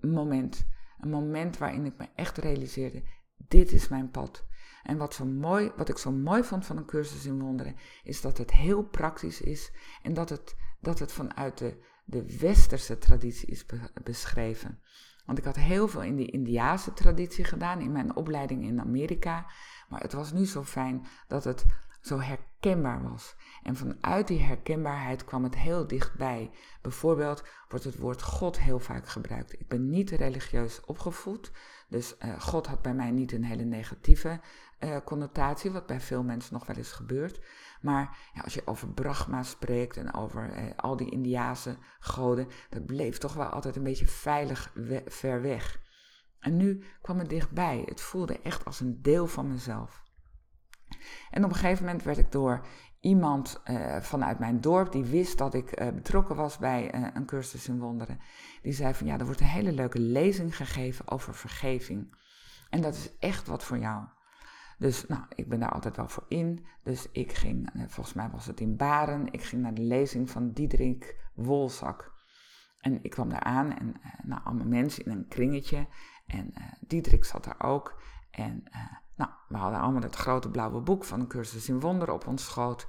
moment. 0.02 0.68
Een 1.00 1.10
moment 1.10 1.58
waarin 1.58 1.86
ik 1.86 1.98
me 1.98 2.08
echt 2.16 2.38
realiseerde: 2.38 3.04
dit 3.38 3.72
is 3.72 3.88
mijn 3.88 4.10
pad. 4.10 4.48
En 4.84 4.98
wat, 4.98 5.14
zo 5.14 5.26
mooi, 5.26 5.72
wat 5.76 5.90
ik 5.90 5.98
zo 5.98 6.12
mooi 6.12 6.44
vond 6.44 6.66
van 6.66 6.78
een 6.78 6.86
cursus 6.86 7.26
in 7.26 7.40
wonderen, 7.40 7.76
is 8.04 8.22
dat 8.22 8.38
het 8.38 8.52
heel 8.52 8.84
praktisch 8.84 9.42
is 9.42 9.72
en 10.02 10.14
dat 10.14 10.30
het, 10.30 10.56
dat 10.80 11.00
het 11.00 11.12
vanuit 11.12 11.58
de, 11.58 11.84
de 12.06 12.38
westerse 12.40 12.98
traditie 12.98 13.48
is 13.48 13.66
beschreven. 14.04 14.80
Want 15.26 15.38
ik 15.38 15.44
had 15.44 15.56
heel 15.56 15.88
veel 15.88 16.04
in 16.04 16.16
die 16.16 16.32
Indiase 16.32 16.94
traditie 16.94 17.44
gedaan 17.44 17.82
in 17.82 17.92
mijn 17.92 18.16
opleiding 18.16 18.64
in 18.64 18.80
Amerika. 18.80 19.52
Maar 19.90 20.02
het 20.02 20.14
was 20.14 20.32
nu 20.32 20.46
zo 20.46 20.64
fijn 20.64 21.06
dat 21.28 21.44
het 21.44 21.66
zo 22.02 22.20
herkenbaar 22.20 23.10
was. 23.10 23.36
En 23.64 23.76
vanuit 23.76 24.28
die 24.28 24.42
herkenbaarheid 24.42 25.26
kwam 25.26 25.44
het 25.44 25.56
heel 25.56 25.88
dichtbij. 25.88 26.52
Bijvoorbeeld 26.82 27.44
wordt 27.70 27.86
het 27.86 27.98
woord 27.98 28.22
God 28.22 28.60
heel 28.60 28.80
vaak 28.80 29.08
gebruikt. 29.08 29.60
Ik 29.60 29.68
ben 29.68 29.90
niet 29.90 30.10
religieus 30.10 30.86
opgevoed, 30.86 31.52
dus 31.88 32.16
uh, 32.26 32.42
God 32.42 32.68
had 32.68 32.82
bij 32.82 32.94
mij 32.94 33.12
niet 33.12 33.32
een 33.32 33.44
hele 33.44 33.64
negatieve 33.64 34.40
uh, 34.80 34.98
connotatie, 35.06 35.72
wat 35.72 35.86
bij 35.86 36.02
veel 36.02 36.24
mensen 36.24 36.54
nog 36.54 36.66
wel 36.66 36.76
eens 36.76 36.92
gebeurt. 36.92 37.40
Maar 37.82 38.18
ja, 38.34 38.42
als 38.42 38.54
je 38.54 38.62
over 38.66 38.94
Brahma 38.94 39.44
spreekt 39.44 39.98
en 39.98 40.14
over 40.14 40.58
uh, 40.58 40.72
al 40.76 40.98
die 40.98 41.12
Indiase 41.12 41.78
goden, 42.00 42.48
dat 42.70 42.86
bleef 42.86 43.18
toch 43.18 43.34
wel 43.34 43.48
altijd 43.48 43.76
een 43.76 43.84
beetje 43.84 44.08
veilig 44.08 44.74
ver 45.06 45.42
weg. 45.42 45.80
En 46.40 46.58
nu 46.58 46.84
kwam 47.02 47.20
het 47.20 47.30
dichtbij. 47.30 47.84
Het 47.86 48.02
voelde 48.02 48.40
echt 48.42 48.66
als 48.66 48.80
een 48.80 49.02
deel 49.02 49.28
van 49.28 49.48
mezelf. 49.48 50.04
En 51.32 51.44
op 51.44 51.50
een 51.50 51.56
gegeven 51.56 51.86
moment 51.86 52.04
werd 52.04 52.18
ik 52.18 52.32
door 52.32 52.66
iemand 53.00 53.62
uh, 53.66 53.98
vanuit 53.98 54.40
mijn 54.40 54.62
dorp, 54.62 54.92
die 54.92 55.04
wist 55.04 55.38
dat 55.38 55.54
ik 55.54 55.82
uh, 55.82 55.90
betrokken 55.90 56.36
was 56.36 56.58
bij 56.58 56.96
uh, 56.96 57.08
een 57.14 57.26
cursus 57.26 57.68
in 57.68 57.80
wonderen, 57.80 58.20
die 58.62 58.74
zei 58.74 58.94
van 58.94 59.08
ja, 59.08 59.18
er 59.18 59.26
wordt 59.26 59.40
een 59.40 59.48
hele 59.48 59.72
leuke 59.72 60.00
lezing 60.00 60.56
gegeven 60.56 61.08
over 61.08 61.36
vergeving. 61.36 62.16
En 62.70 62.82
dat 62.82 62.96
is 62.96 63.18
echt 63.20 63.48
wat 63.48 63.64
voor 63.64 63.78
jou. 63.78 64.04
Dus 64.78 65.06
nou, 65.08 65.24
ik 65.36 65.50
ben 65.50 65.60
daar 65.60 65.72
altijd 65.72 65.96
wel 65.96 66.08
voor 66.08 66.26
in. 66.28 66.66
Dus 66.84 67.08
ik 67.12 67.34
ging, 67.34 67.70
volgens 67.88 68.16
mij 68.16 68.30
was 68.30 68.46
het 68.46 68.60
in 68.60 68.76
Baren, 68.76 69.32
ik 69.32 69.44
ging 69.44 69.62
naar 69.62 69.74
de 69.74 69.82
lezing 69.82 70.30
van 70.30 70.52
Diederik 70.52 71.30
Wolzak. 71.36 72.12
En 72.80 73.04
ik 73.04 73.10
kwam 73.10 73.30
daar 73.30 73.44
aan 73.44 73.78
en 73.78 73.96
nou, 74.24 74.42
allemaal 74.44 74.68
mensen 74.68 75.06
in 75.06 75.12
een 75.12 75.28
kringetje. 75.28 75.88
En 76.26 76.54
Diederik 76.80 77.26
zat 77.26 77.44
daar 77.44 77.62
ook. 77.62 78.02
En 78.32 78.64
nou, 79.16 79.32
we 79.48 79.58
hadden 79.58 79.80
allemaal 79.80 80.02
het 80.02 80.16
grote 80.16 80.50
blauwe 80.50 80.82
boek 80.82 81.04
van 81.04 81.20
een 81.20 81.28
cursus 81.28 81.70
in 81.70 81.80
wonderen 81.80 82.14
op 82.14 82.28
ons 82.28 82.46
schoot. 82.46 82.88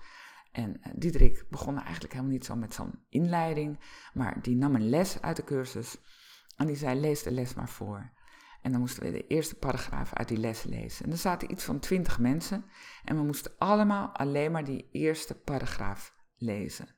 En 0.53 0.77
uh, 0.81 0.93
Diederik 0.97 1.47
begon 1.51 1.79
eigenlijk 1.79 2.13
helemaal 2.13 2.33
niet 2.33 2.45
zo 2.45 2.57
met 2.57 2.75
zo'n 2.75 3.05
inleiding, 3.09 3.81
maar 4.13 4.43
die 4.43 4.57
nam 4.57 4.75
een 4.75 4.89
les 4.89 5.23
uit 5.23 5.37
de 5.37 5.45
cursus 5.45 5.99
en 6.57 6.67
die 6.67 6.77
zei: 6.77 7.01
lees 7.01 7.23
de 7.23 7.31
les 7.31 7.55
maar 7.55 7.69
voor. 7.69 8.11
En 8.63 8.73
dan 8.73 8.81
moesten 8.81 9.03
we 9.03 9.11
de 9.11 9.27
eerste 9.27 9.55
paragraaf 9.55 10.15
uit 10.15 10.29
die 10.29 10.39
les 10.39 10.63
lezen. 10.63 11.05
En 11.05 11.11
er 11.11 11.17
zaten 11.17 11.51
iets 11.51 11.65
van 11.65 11.79
twintig 11.79 12.19
mensen 12.19 12.65
en 13.05 13.17
we 13.17 13.23
moesten 13.23 13.53
allemaal 13.59 14.09
alleen 14.09 14.53
maar 14.53 14.65
die 14.65 14.89
eerste 14.93 15.35
paragraaf 15.35 16.15
lezen. 16.37 16.89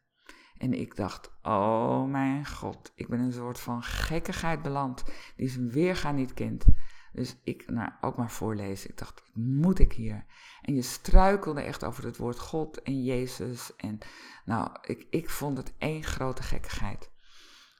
En 0.58 0.72
ik 0.72 0.96
dacht, 0.96 1.32
oh 1.42 2.04
mijn 2.04 2.46
god, 2.46 2.92
ik 2.94 3.08
ben 3.08 3.20
een 3.20 3.32
soort 3.32 3.60
van 3.60 3.82
gekkigheid 3.82 4.62
beland 4.62 5.04
die 5.36 5.48
zijn 5.48 5.70
weerga 5.70 6.12
niet 6.12 6.34
kent. 6.34 6.64
Dus 7.12 7.36
ik 7.44 7.70
nou, 7.70 7.90
ook 8.00 8.16
maar 8.16 8.30
voorlezen. 8.30 8.90
Ik 8.90 8.98
dacht, 8.98 9.22
moet 9.34 9.78
ik 9.78 9.92
hier? 9.92 10.24
En 10.62 10.74
je 10.74 10.82
struikelde 10.82 11.62
echt 11.62 11.84
over 11.84 12.04
het 12.04 12.16
woord 12.16 12.38
God 12.38 12.82
en 12.82 13.02
Jezus. 13.02 13.76
En 13.76 13.98
nou, 14.44 14.70
ik, 14.82 15.06
ik 15.10 15.30
vond 15.30 15.56
het 15.56 15.72
één 15.78 16.04
grote 16.04 16.42
gekkigheid. 16.42 17.10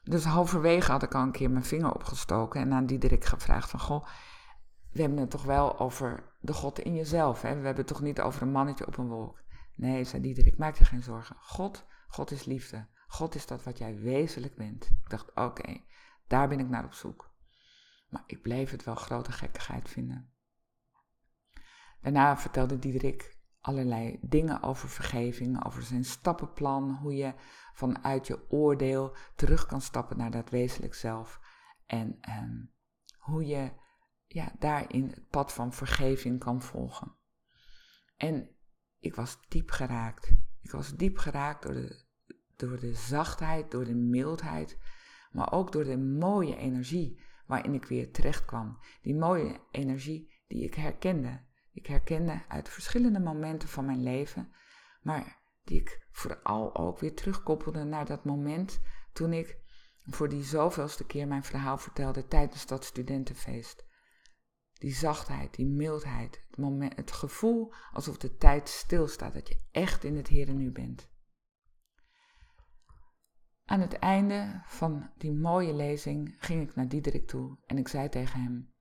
Dus 0.04 0.24
halverwege 0.24 0.90
had 0.90 1.02
ik 1.02 1.14
al 1.14 1.22
een 1.22 1.32
keer 1.32 1.50
mijn 1.50 1.64
vinger 1.64 1.94
opgestoken 1.94 2.60
en 2.60 2.72
aan 2.72 2.86
Diederik 2.86 3.24
gevraagd 3.24 3.70
van, 3.70 3.80
goh, 3.80 4.06
we 4.92 5.00
hebben 5.00 5.18
het 5.18 5.30
toch 5.30 5.44
wel 5.44 5.78
over 5.78 6.32
de 6.40 6.52
God 6.52 6.78
in 6.78 6.94
jezelf. 6.94 7.42
Hè? 7.42 7.48
We 7.48 7.54
hebben 7.54 7.76
het 7.76 7.86
toch 7.86 8.00
niet 8.00 8.20
over 8.20 8.42
een 8.42 8.52
mannetje 8.52 8.86
op 8.86 8.98
een 8.98 9.08
wolk. 9.08 9.42
Nee, 9.76 10.04
zei 10.04 10.22
Diederik, 10.22 10.58
maak 10.58 10.76
je 10.76 10.84
geen 10.84 11.02
zorgen. 11.02 11.36
God, 11.38 11.84
God 12.08 12.30
is 12.30 12.44
liefde. 12.44 12.86
God 13.06 13.34
is 13.34 13.46
dat 13.46 13.62
wat 13.62 13.78
jij 13.78 13.98
wezenlijk 13.98 14.56
bent. 14.56 14.84
Ik 14.84 15.10
dacht, 15.10 15.34
oké, 15.34 15.80
daar 16.26 16.48
ben 16.48 16.60
ik 16.60 16.68
naar 16.68 16.84
op 16.84 16.92
zoek. 16.92 17.31
Maar 18.12 18.22
ik 18.26 18.42
bleef 18.42 18.70
het 18.70 18.84
wel 18.84 18.94
grote 18.94 19.32
gekkigheid 19.32 19.88
vinden. 19.88 20.32
Daarna 22.00 22.36
vertelde 22.36 22.78
Diederik 22.78 23.38
allerlei 23.60 24.18
dingen 24.20 24.62
over 24.62 24.88
vergeving, 24.88 25.64
over 25.64 25.82
zijn 25.82 26.04
stappenplan, 26.04 26.98
hoe 27.02 27.14
je 27.14 27.34
vanuit 27.72 28.26
je 28.26 28.50
oordeel 28.50 29.16
terug 29.36 29.66
kan 29.66 29.80
stappen 29.80 30.16
naar 30.16 30.30
dat 30.30 30.50
wezenlijk 30.50 30.94
zelf. 30.94 31.40
En 31.86 32.18
ehm, 32.20 32.64
hoe 33.18 33.46
je 33.46 33.72
ja, 34.26 34.52
daarin 34.58 35.08
het 35.08 35.28
pad 35.28 35.52
van 35.52 35.72
vergeving 35.72 36.38
kan 36.38 36.62
volgen. 36.62 37.16
En 38.16 38.48
ik 38.98 39.14
was 39.14 39.38
diep 39.48 39.70
geraakt. 39.70 40.32
Ik 40.62 40.70
was 40.70 40.96
diep 40.96 41.18
geraakt 41.18 41.62
door 41.62 41.74
de, 41.74 42.04
door 42.56 42.78
de 42.78 42.94
zachtheid, 42.94 43.70
door 43.70 43.84
de 43.84 43.94
mildheid, 43.94 44.78
maar 45.30 45.52
ook 45.52 45.72
door 45.72 45.84
de 45.84 45.98
mooie 45.98 46.56
energie 46.56 47.20
waarin 47.46 47.74
ik 47.74 47.84
weer 47.84 48.10
terecht 48.12 48.44
kwam. 48.44 48.78
Die 49.02 49.14
mooie 49.14 49.60
energie 49.70 50.42
die 50.46 50.64
ik 50.64 50.74
herkende. 50.74 51.40
Ik 51.72 51.86
herkende 51.86 52.42
uit 52.48 52.68
verschillende 52.68 53.20
momenten 53.20 53.68
van 53.68 53.84
mijn 53.84 54.02
leven, 54.02 54.52
maar 55.02 55.40
die 55.64 55.80
ik 55.80 56.06
vooral 56.10 56.76
ook 56.76 56.98
weer 56.98 57.14
terugkoppelde 57.14 57.84
naar 57.84 58.06
dat 58.06 58.24
moment 58.24 58.80
toen 59.12 59.32
ik 59.32 59.60
voor 60.04 60.28
die 60.28 60.44
zoveelste 60.44 61.06
keer 61.06 61.28
mijn 61.28 61.42
verhaal 61.42 61.78
vertelde 61.78 62.26
tijdens 62.26 62.66
dat 62.66 62.84
studentenfeest. 62.84 63.86
Die 64.72 64.94
zachtheid, 64.94 65.54
die 65.54 65.66
mildheid, 65.66 66.44
het, 66.48 66.58
moment, 66.58 66.96
het 66.96 67.12
gevoel 67.12 67.72
alsof 67.92 68.16
de 68.16 68.36
tijd 68.36 68.68
stilstaat, 68.68 69.34
dat 69.34 69.48
je 69.48 69.60
echt 69.70 70.04
in 70.04 70.16
het 70.16 70.28
hier 70.28 70.48
en 70.48 70.56
nu 70.56 70.70
bent. 70.70 71.10
Aan 73.64 73.80
het 73.80 73.98
einde 73.98 74.62
van 74.66 75.10
die 75.16 75.32
mooie 75.32 75.74
lezing 75.74 76.36
ging 76.38 76.68
ik 76.68 76.74
naar 76.74 76.88
Diederik 76.88 77.26
toe 77.26 77.58
en 77.66 77.78
ik 77.78 77.88
zei 77.88 78.08
tegen 78.08 78.42
hem: 78.42 78.72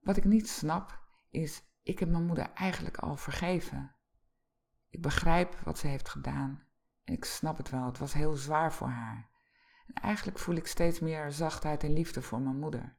Wat 0.00 0.16
ik 0.16 0.24
niet 0.24 0.48
snap 0.48 1.00
is, 1.30 1.62
ik 1.82 1.98
heb 1.98 2.08
mijn 2.08 2.26
moeder 2.26 2.52
eigenlijk 2.52 2.96
al 2.98 3.16
vergeven. 3.16 3.94
Ik 4.88 5.02
begrijp 5.02 5.54
wat 5.54 5.78
ze 5.78 5.86
heeft 5.86 6.08
gedaan 6.08 6.64
en 7.04 7.14
ik 7.14 7.24
snap 7.24 7.56
het 7.56 7.70
wel, 7.70 7.86
het 7.86 7.98
was 7.98 8.12
heel 8.12 8.34
zwaar 8.34 8.72
voor 8.72 8.88
haar. 8.88 9.30
En 9.86 10.02
eigenlijk 10.02 10.38
voel 10.38 10.54
ik 10.54 10.66
steeds 10.66 11.00
meer 11.00 11.32
zachtheid 11.32 11.84
en 11.84 11.92
liefde 11.92 12.22
voor 12.22 12.40
mijn 12.40 12.58
moeder. 12.58 12.96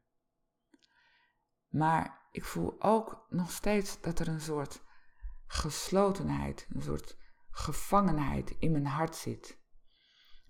Maar 1.68 2.28
ik 2.32 2.46
voel 2.46 2.82
ook 2.82 3.26
nog 3.30 3.52
steeds 3.52 4.02
dat 4.02 4.20
er 4.20 4.28
een 4.28 4.42
soort 4.42 4.84
geslotenheid, 5.46 6.68
een 6.70 6.82
soort 6.82 7.18
gevangenheid 7.52 8.56
in 8.60 8.72
mijn 8.72 8.86
hart 8.86 9.16
zit. 9.16 9.61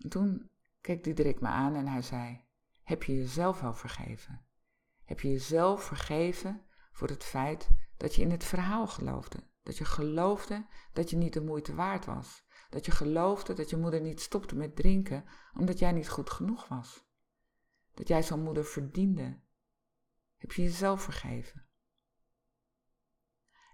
En 0.01 0.09
toen 0.09 0.49
keek 0.81 1.03
Diederik 1.03 1.41
me 1.41 1.47
aan 1.47 1.75
en 1.75 1.87
hij 1.87 2.01
zei: 2.01 2.45
Heb 2.83 3.03
je 3.03 3.15
jezelf 3.15 3.63
al 3.63 3.73
vergeven? 3.73 4.45
Heb 5.03 5.19
je 5.19 5.29
jezelf 5.31 5.83
vergeven 5.83 6.65
voor 6.91 7.07
het 7.07 7.23
feit 7.23 7.69
dat 7.97 8.15
je 8.15 8.21
in 8.21 8.31
het 8.31 8.43
verhaal 8.43 8.87
geloofde? 8.87 9.49
Dat 9.63 9.77
je 9.77 9.85
geloofde 9.85 10.65
dat 10.93 11.09
je 11.09 11.17
niet 11.17 11.33
de 11.33 11.41
moeite 11.41 11.75
waard 11.75 12.05
was? 12.05 12.43
Dat 12.69 12.85
je 12.85 12.91
geloofde 12.91 13.53
dat 13.53 13.69
je 13.69 13.77
moeder 13.77 14.01
niet 14.01 14.21
stopte 14.21 14.55
met 14.55 14.75
drinken 14.75 15.25
omdat 15.53 15.79
jij 15.79 15.91
niet 15.91 16.09
goed 16.09 16.29
genoeg 16.29 16.67
was? 16.67 17.05
Dat 17.93 18.07
jij 18.07 18.23
zo'n 18.23 18.43
moeder 18.43 18.65
verdiende? 18.65 19.39
Heb 20.37 20.51
je 20.51 20.61
jezelf 20.61 21.01
vergeven? 21.01 21.65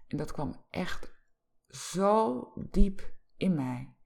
En 0.06 0.16
dat 0.16 0.32
kwam 0.32 0.64
echt 0.70 1.12
zo 1.68 2.42
diep 2.70 3.14
in 3.36 3.54
mij. 3.54 3.96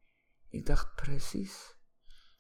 Ik 0.49 0.67
dacht 0.67 0.95
precies. 0.95 1.81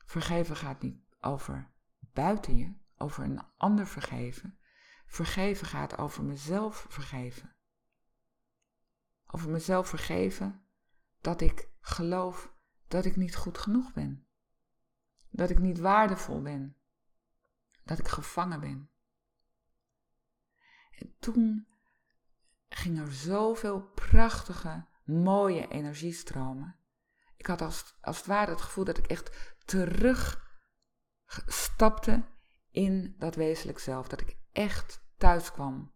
Vergeven 0.04 0.56
gaat 0.56 0.82
niet 0.82 1.00
over 1.20 1.70
buiten 2.12 2.56
je, 2.56 2.74
over 2.96 3.24
een 3.24 3.42
ander 3.56 3.86
vergeven. 3.86 4.58
Vergeven 5.06 5.66
gaat 5.66 5.98
over 5.98 6.24
mezelf 6.24 6.86
vergeven. 6.88 7.56
Over 9.26 9.50
mezelf 9.50 9.88
vergeven 9.88 10.64
dat 11.20 11.40
ik 11.40 11.68
geloof 11.80 12.54
dat 12.88 13.04
ik 13.04 13.16
niet 13.16 13.36
goed 13.36 13.58
genoeg 13.58 13.92
ben. 13.92 14.26
Dat 15.30 15.50
ik 15.50 15.58
niet 15.58 15.78
waardevol 15.78 16.42
ben. 16.42 16.76
Dat 17.84 17.98
ik 17.98 18.08
gevangen 18.08 18.60
ben. 18.60 18.90
En 20.98 21.14
toen 21.18 21.66
ging 22.68 22.98
er 22.98 23.12
zoveel 23.12 23.82
prachtige, 23.82 24.86
mooie 25.04 25.68
energie 25.68 26.12
stromen. 26.12 26.76
Ik 27.42 27.48
had 27.48 27.62
als, 27.62 27.94
als 28.00 28.16
het 28.16 28.26
ware 28.26 28.50
het 28.50 28.60
gevoel 28.60 28.84
dat 28.84 28.98
ik 28.98 29.06
echt 29.06 29.54
terug 29.64 30.50
stapte 31.46 32.24
in 32.70 33.14
dat 33.18 33.34
wezenlijk 33.34 33.78
zelf. 33.78 34.08
Dat 34.08 34.20
ik 34.20 34.36
echt 34.52 35.04
thuis 35.16 35.52
kwam. 35.52 35.92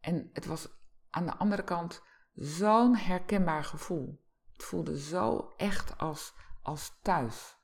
En 0.00 0.30
het 0.32 0.46
was 0.46 0.68
aan 1.10 1.26
de 1.26 1.36
andere 1.36 1.64
kant 1.64 2.02
zo'n 2.34 2.96
herkenbaar 2.96 3.64
gevoel. 3.64 4.24
Het 4.52 4.64
voelde 4.64 4.98
zo 4.98 5.54
echt 5.56 5.98
als, 5.98 6.34
als 6.62 6.98
thuis. 7.02 7.58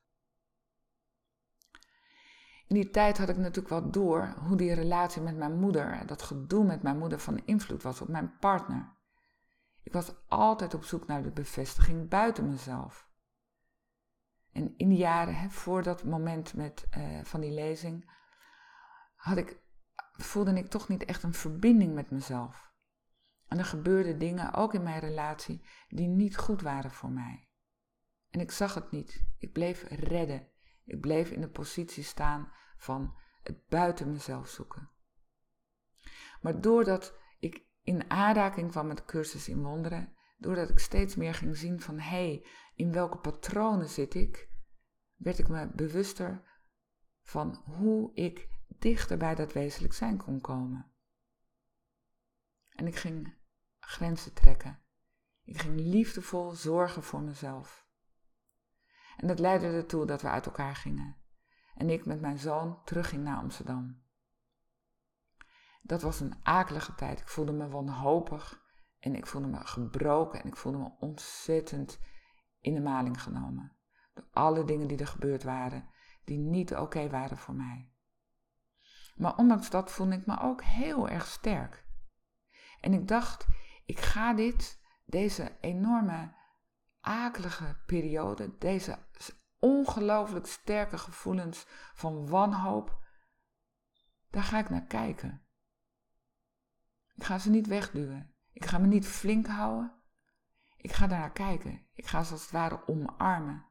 In 2.66 2.74
die 2.74 2.90
tijd 2.90 3.18
had 3.18 3.28
ik 3.28 3.36
natuurlijk 3.36 3.68
wel 3.68 3.90
door 3.90 4.34
hoe 4.38 4.56
die 4.56 4.74
relatie 4.74 5.22
met 5.22 5.36
mijn 5.36 5.58
moeder, 5.58 6.06
dat 6.06 6.22
gedoe 6.22 6.64
met 6.64 6.82
mijn 6.82 6.98
moeder 6.98 7.18
van 7.18 7.42
invloed 7.44 7.82
was 7.82 8.00
op 8.00 8.08
mijn 8.08 8.36
partner. 8.38 9.00
Ik 9.82 9.92
was 9.92 10.12
altijd 10.28 10.74
op 10.74 10.84
zoek 10.84 11.06
naar 11.06 11.22
de 11.22 11.30
bevestiging 11.30 12.08
buiten 12.08 12.50
mezelf. 12.50 13.10
En 14.52 14.74
in 14.76 14.88
die 14.88 14.98
jaren, 14.98 15.34
hè, 15.34 15.48
voor 15.48 15.82
dat 15.82 16.04
moment 16.04 16.54
met, 16.54 16.86
uh, 16.98 17.24
van 17.24 17.40
die 17.40 17.52
lezing, 17.52 18.10
had 19.14 19.36
ik, 19.36 19.60
voelde 20.12 20.54
ik 20.54 20.66
toch 20.66 20.88
niet 20.88 21.04
echt 21.04 21.22
een 21.22 21.34
verbinding 21.34 21.94
met 21.94 22.10
mezelf. 22.10 22.72
En 23.48 23.58
er 23.58 23.64
gebeurden 23.64 24.18
dingen, 24.18 24.54
ook 24.54 24.74
in 24.74 24.82
mijn 24.82 25.00
relatie, 25.00 25.64
die 25.88 26.08
niet 26.08 26.36
goed 26.36 26.62
waren 26.62 26.90
voor 26.90 27.10
mij. 27.10 27.48
En 28.30 28.40
ik 28.40 28.50
zag 28.50 28.74
het 28.74 28.90
niet. 28.90 29.24
Ik 29.38 29.52
bleef 29.52 29.82
redden. 29.88 30.48
Ik 30.84 31.00
bleef 31.00 31.30
in 31.30 31.40
de 31.40 31.48
positie 31.48 32.02
staan 32.02 32.52
van 32.76 33.14
het 33.42 33.66
buiten 33.68 34.12
mezelf 34.12 34.48
zoeken. 34.48 34.90
Maar 36.40 36.60
doordat 36.60 37.18
in 37.82 38.10
aanraking 38.10 38.70
kwam 38.70 38.86
met 38.86 39.04
cursus 39.04 39.48
in 39.48 39.62
wonderen, 39.62 40.16
doordat 40.36 40.70
ik 40.70 40.78
steeds 40.78 41.14
meer 41.14 41.34
ging 41.34 41.56
zien 41.56 41.80
van 41.80 41.98
hé, 41.98 42.08
hey, 42.08 42.46
in 42.74 42.92
welke 42.92 43.18
patronen 43.18 43.88
zit 43.88 44.14
ik, 44.14 44.50
werd 45.16 45.38
ik 45.38 45.48
me 45.48 45.70
bewuster 45.74 46.42
van 47.22 47.62
hoe 47.64 48.14
ik 48.14 48.48
dichter 48.66 49.18
bij 49.18 49.34
dat 49.34 49.52
wezenlijk 49.52 49.94
zijn 49.94 50.16
kon 50.16 50.40
komen. 50.40 50.92
En 52.68 52.86
ik 52.86 52.96
ging 52.96 53.34
grenzen 53.78 54.32
trekken. 54.32 54.82
Ik 55.44 55.60
ging 55.60 55.80
liefdevol 55.80 56.50
zorgen 56.50 57.02
voor 57.02 57.22
mezelf. 57.22 57.86
En 59.16 59.26
dat 59.26 59.38
leidde 59.38 59.66
ertoe 59.66 60.06
dat 60.06 60.22
we 60.22 60.28
uit 60.28 60.46
elkaar 60.46 60.76
gingen 60.76 61.16
en 61.74 61.90
ik 61.90 62.04
met 62.04 62.20
mijn 62.20 62.38
zoon 62.38 62.84
terugging 62.84 63.24
naar 63.24 63.36
Amsterdam. 63.36 64.01
Dat 65.82 66.02
was 66.02 66.20
een 66.20 66.34
akelige 66.42 66.94
tijd. 66.94 67.20
Ik 67.20 67.28
voelde 67.28 67.52
me 67.52 67.68
wanhopig 67.68 68.62
en 68.98 69.14
ik 69.14 69.26
voelde 69.26 69.48
me 69.48 69.66
gebroken 69.66 70.42
en 70.42 70.48
ik 70.48 70.56
voelde 70.56 70.78
me 70.78 70.90
ontzettend 70.98 71.98
in 72.60 72.74
de 72.74 72.80
maling 72.80 73.22
genomen. 73.22 73.76
Door 74.14 74.28
alle 74.32 74.64
dingen 74.64 74.88
die 74.88 74.98
er 74.98 75.06
gebeurd 75.06 75.42
waren, 75.42 75.88
die 76.24 76.38
niet 76.38 76.76
oké 76.76 77.08
waren 77.08 77.38
voor 77.38 77.54
mij. 77.54 77.92
Maar 79.14 79.36
ondanks 79.36 79.70
dat 79.70 79.90
voelde 79.90 80.14
ik 80.14 80.26
me 80.26 80.40
ook 80.40 80.62
heel 80.62 81.08
erg 81.08 81.26
sterk. 81.26 81.84
En 82.80 82.92
ik 82.92 83.08
dacht, 83.08 83.46
ik 83.84 84.00
ga 84.00 84.34
dit, 84.34 84.80
deze 85.04 85.56
enorme 85.60 86.34
akelige 87.00 87.76
periode, 87.86 88.58
deze 88.58 88.98
ongelooflijk 89.58 90.46
sterke 90.46 90.98
gevoelens 90.98 91.66
van 91.94 92.28
wanhoop, 92.28 93.00
daar 94.30 94.42
ga 94.42 94.58
ik 94.58 94.70
naar 94.70 94.86
kijken. 94.86 95.41
Ik 97.14 97.24
ga 97.24 97.38
ze 97.38 97.50
niet 97.50 97.66
wegduwen. 97.66 98.34
Ik 98.52 98.64
ga 98.64 98.78
me 98.78 98.86
niet 98.86 99.06
flink 99.06 99.46
houden. 99.46 99.92
Ik 100.76 100.92
ga 100.92 101.06
daar 101.06 101.18
naar 101.18 101.32
kijken. 101.32 101.86
Ik 101.94 102.06
ga 102.06 102.22
ze 102.22 102.32
als 102.32 102.42
het 102.42 102.50
ware 102.50 102.86
omarmen. 102.86 103.66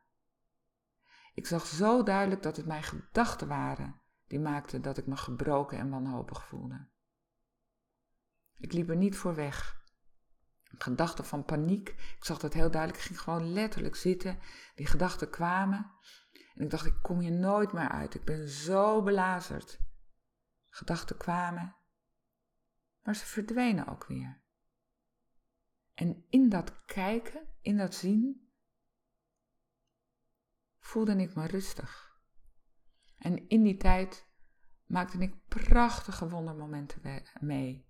Ik 1.34 1.47
zag 1.47 1.65
zo 1.65 2.04
duidelijk 2.04 2.43
dat 2.43 2.58
het 2.58 2.65
mijn 2.65 2.84
gedachten 2.84 3.47
waren 3.47 4.01
die 4.27 4.39
maakten 4.39 4.82
dat 4.82 4.97
ik 4.97 5.08
me 5.08 5.17
gebroken 5.17 5.77
en 5.77 5.89
wanhopig 5.89 6.45
voelde. 6.47 6.88
Ik 8.58 8.73
liep 8.73 8.89
er 8.89 8.95
niet 8.95 9.17
voor 9.17 9.36
weg 9.36 9.82
gedachten 10.77 11.25
van 11.25 11.43
paniek. 11.43 11.89
Ik 11.89 12.25
zag 12.25 12.39
dat 12.39 12.54
heel 12.54 12.71
duidelijk. 12.71 13.01
Ik 13.01 13.08
ging 13.08 13.19
gewoon 13.19 13.54
letterlijk 13.54 13.95
zitten. 13.95 14.39
Die 14.75 14.88
gedachten 14.88 15.30
kwamen. 15.30 15.91
En 16.54 16.63
ik 16.63 16.69
dacht, 16.69 16.86
ik 16.86 16.99
kom 17.01 17.19
hier 17.19 17.32
nooit 17.32 17.73
meer 17.73 17.89
uit. 17.89 18.13
Ik 18.13 18.25
ben 18.25 18.47
zo 18.47 19.01
belazerd. 19.01 19.80
Gedachten 20.69 21.17
kwamen. 21.17 21.75
Maar 23.03 23.15
ze 23.15 23.25
verdwenen 23.25 23.87
ook 23.87 24.05
weer. 24.05 24.41
En 25.93 26.25
in 26.29 26.49
dat 26.49 26.85
kijken, 26.85 27.47
in 27.61 27.77
dat 27.77 27.93
zien, 27.93 28.51
voelde 30.79 31.15
ik 31.15 31.35
me 31.35 31.47
rustig. 31.47 32.19
En 33.17 33.47
in 33.47 33.63
die 33.63 33.77
tijd 33.77 34.29
maakte 34.85 35.17
ik 35.17 35.47
prachtige 35.47 36.29
wondermomenten 36.29 37.23
mee. 37.39 37.89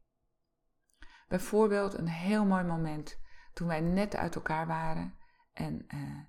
Bijvoorbeeld 1.27 1.93
een 1.93 2.07
heel 2.07 2.45
mooi 2.45 2.63
moment 2.63 3.19
toen 3.53 3.67
wij 3.67 3.81
net 3.81 4.15
uit 4.15 4.35
elkaar 4.35 4.67
waren 4.67 5.15
en 5.53 5.85
uh, 5.87 6.19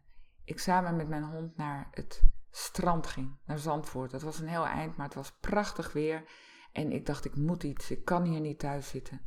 ik 0.44 0.58
samen 0.58 0.96
met 0.96 1.08
mijn 1.08 1.24
hond 1.24 1.56
naar 1.56 1.88
het 1.90 2.22
strand 2.50 3.06
ging, 3.06 3.38
naar 3.44 3.58
Zandvoort. 3.58 4.10
Dat 4.10 4.22
was 4.22 4.38
een 4.38 4.48
heel 4.48 4.66
eind, 4.66 4.96
maar 4.96 5.06
het 5.06 5.14
was 5.14 5.38
prachtig 5.38 5.92
weer. 5.92 6.30
En 6.72 6.92
ik 6.92 7.06
dacht, 7.06 7.24
ik 7.24 7.36
moet 7.36 7.62
iets, 7.62 7.90
ik 7.90 8.04
kan 8.04 8.24
hier 8.24 8.40
niet 8.40 8.58
thuis 8.58 8.88
zitten. 8.88 9.20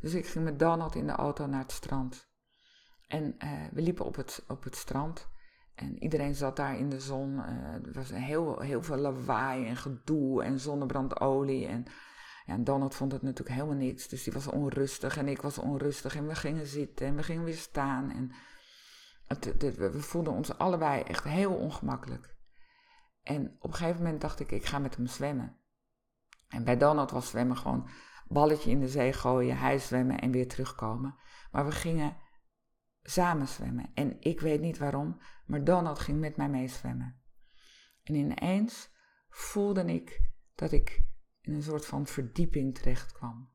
Dus 0.00 0.14
ik 0.14 0.26
ging 0.26 0.44
met 0.44 0.58
Donald 0.58 0.94
in 0.94 1.06
de 1.06 1.12
auto 1.12 1.46
naar 1.46 1.62
het 1.62 1.72
strand. 1.72 2.30
En 3.06 3.34
uh, 3.44 3.50
we 3.72 3.82
liepen 3.82 4.04
op 4.04 4.16
het, 4.16 4.44
op 4.48 4.64
het 4.64 4.76
strand. 4.76 5.28
En 5.74 6.02
iedereen 6.02 6.34
zat 6.34 6.56
daar 6.56 6.78
in 6.78 6.88
de 6.88 7.00
zon. 7.00 7.32
Uh, 7.32 7.74
er 7.74 7.92
was 7.92 8.10
heel, 8.10 8.60
heel 8.60 8.82
veel 8.82 8.96
lawaai 8.96 9.66
en 9.66 9.76
gedoe 9.76 10.42
en 10.42 10.60
zonnebrandolie. 10.60 11.66
En, 11.66 11.84
ja, 12.46 12.54
en 12.54 12.64
Donald 12.64 12.94
vond 12.94 13.12
het 13.12 13.22
natuurlijk 13.22 13.56
helemaal 13.56 13.76
niks. 13.76 14.08
Dus 14.08 14.22
die 14.22 14.32
was 14.32 14.46
onrustig 14.46 15.16
en 15.16 15.28
ik 15.28 15.42
was 15.42 15.58
onrustig. 15.58 16.16
En 16.16 16.26
we 16.26 16.34
gingen 16.34 16.66
zitten 16.66 17.06
en 17.06 17.16
we 17.16 17.22
gingen 17.22 17.44
weer 17.44 17.54
staan. 17.54 18.10
En 18.10 18.32
het, 19.26 19.76
we 19.76 20.00
voelden 20.00 20.32
ons 20.32 20.58
allebei 20.58 21.02
echt 21.02 21.24
heel 21.24 21.54
ongemakkelijk. 21.54 22.36
En 23.22 23.56
op 23.58 23.70
een 23.70 23.76
gegeven 23.76 24.02
moment 24.02 24.20
dacht 24.20 24.40
ik, 24.40 24.50
ik 24.50 24.64
ga 24.64 24.78
met 24.78 24.96
hem 24.96 25.06
zwemmen. 25.06 25.56
En 26.52 26.64
bij 26.64 26.76
Donald 26.76 27.10
was 27.10 27.28
zwemmen 27.28 27.56
gewoon 27.56 27.88
balletje 28.28 28.70
in 28.70 28.80
de 28.80 28.88
zee 28.88 29.12
gooien, 29.12 29.58
hij 29.58 29.78
zwemmen 29.78 30.20
en 30.20 30.30
weer 30.30 30.48
terugkomen. 30.48 31.14
Maar 31.50 31.64
we 31.64 31.72
gingen 31.72 32.16
samen 33.02 33.48
zwemmen. 33.48 33.90
En 33.94 34.16
ik 34.20 34.40
weet 34.40 34.60
niet 34.60 34.78
waarom, 34.78 35.20
maar 35.46 35.64
Donald 35.64 35.98
ging 35.98 36.20
met 36.20 36.36
mij 36.36 36.48
mee 36.48 36.68
zwemmen. 36.68 37.20
En 38.02 38.14
ineens 38.14 38.90
voelde 39.28 39.84
ik 39.84 40.30
dat 40.54 40.72
ik 40.72 41.04
in 41.40 41.54
een 41.54 41.62
soort 41.62 41.86
van 41.86 42.06
verdieping 42.06 42.74
terecht 42.74 43.12
kwam. 43.12 43.50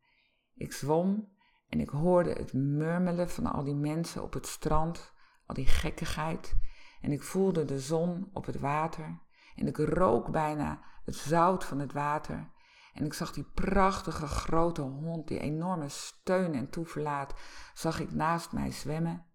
Ik 0.54 0.74
zwom 0.74 1.36
en 1.68 1.80
ik 1.80 1.90
hoorde 1.90 2.32
het 2.32 2.54
murmelen 2.54 3.30
van 3.30 3.46
al 3.46 3.64
die 3.64 3.76
mensen 3.76 4.24
op 4.24 4.34
het 4.34 4.48
strand, 4.48 5.14
al 5.46 5.56
die 5.56 5.68
gekkigheid. 5.68 6.56
En 7.02 7.12
ik 7.12 7.24
voelde 7.24 7.66
de 7.66 7.80
zon 7.80 8.30
op 8.34 8.46
het 8.46 8.60
water 8.60 9.20
en 9.56 9.68
ik 9.68 9.78
rook 9.78 10.32
bijna 10.32 10.84
het 11.06 11.16
zout 11.16 11.66
van 11.66 11.80
het 11.80 11.94
water. 11.94 12.52
En 12.98 13.06
ik 13.06 13.14
zag 13.14 13.34
die 13.34 13.44
prachtige 13.54 14.28
grote 14.28 14.82
hond, 14.82 15.28
die 15.28 15.40
enorme 15.40 15.90
steun 15.90 16.54
en 16.54 16.70
toeverlaat, 16.70 17.34
zag 17.74 18.00
ik 18.00 18.12
naast 18.12 18.52
mij 18.52 18.72
zwemmen. 18.72 19.26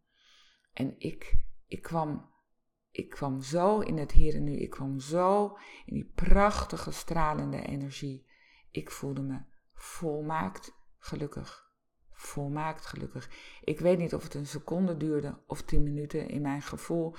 En 0.73 0.95
ik, 0.99 1.37
ik 1.67 1.83
kwam, 1.83 2.31
ik 2.91 3.11
kwam 3.11 3.41
zo 3.41 3.81
in 3.81 3.97
het 3.97 4.13
hier 4.13 4.35
en 4.35 4.45
nu. 4.45 4.57
Ik 4.57 4.71
kwam 4.71 4.99
zo 4.99 5.57
in 5.85 5.95
die 5.95 6.13
prachtige 6.15 6.91
stralende 6.91 7.63
energie. 7.63 8.27
Ik 8.71 8.91
voelde 8.91 9.23
me 9.23 9.41
volmaakt 9.75 10.73
gelukkig. 10.99 11.62
Volmaakt 12.23 12.87
gelukkig. 12.87 13.31
Ik 13.65 13.81
weet 13.81 13.99
niet 13.99 14.15
of 14.15 14.23
het 14.23 14.35
een 14.35 14.47
seconde 14.47 14.97
duurde 14.97 15.39
of 15.47 15.63
tien 15.63 15.83
minuten. 15.83 16.29
In 16.29 16.43
mijn 16.43 16.63
gevoel 16.63 17.15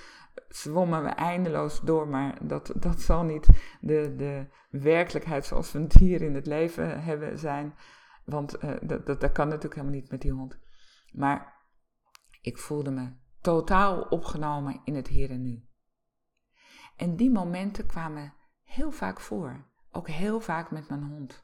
zwommen 0.48 1.04
we 1.04 1.10
eindeloos 1.10 1.82
door, 1.82 2.08
maar 2.08 2.48
dat, 2.48 2.74
dat 2.76 3.02
zal 3.02 3.24
niet 3.24 3.48
de, 3.82 4.16
de 4.16 4.48
werkelijkheid 4.70 5.46
zoals 5.46 5.72
we 5.72 5.80
het 5.80 5.94
hier 5.94 6.22
in 6.22 6.36
het 6.36 6.46
leven 6.46 7.04
hebben 7.04 7.40
zijn. 7.40 7.76
Want 8.26 8.64
uh, 8.64 8.76
dat, 8.82 9.06
dat, 9.06 9.22
dat 9.22 9.32
kan 9.32 9.48
natuurlijk 9.48 9.76
helemaal 9.76 10.00
niet 10.00 10.12
met 10.12 10.22
die 10.22 10.32
hond. 10.32 10.60
Maar 11.12 11.54
ik 12.42 12.58
voelde 12.58 12.92
me 12.92 13.12
totaal 13.42 14.02
opgenomen 14.02 14.82
in 14.84 14.96
het 14.96 15.08
hier 15.08 15.30
en 15.30 15.42
nu. 15.42 15.68
En 16.96 17.16
die 17.16 17.32
momenten 17.32 17.86
kwamen 17.86 18.34
heel 18.64 18.92
vaak 18.92 19.20
voor, 19.20 19.66
ook 19.92 20.08
heel 20.08 20.40
vaak 20.40 20.72
met 20.72 20.90
mijn 20.90 21.04
hond. 21.04 21.43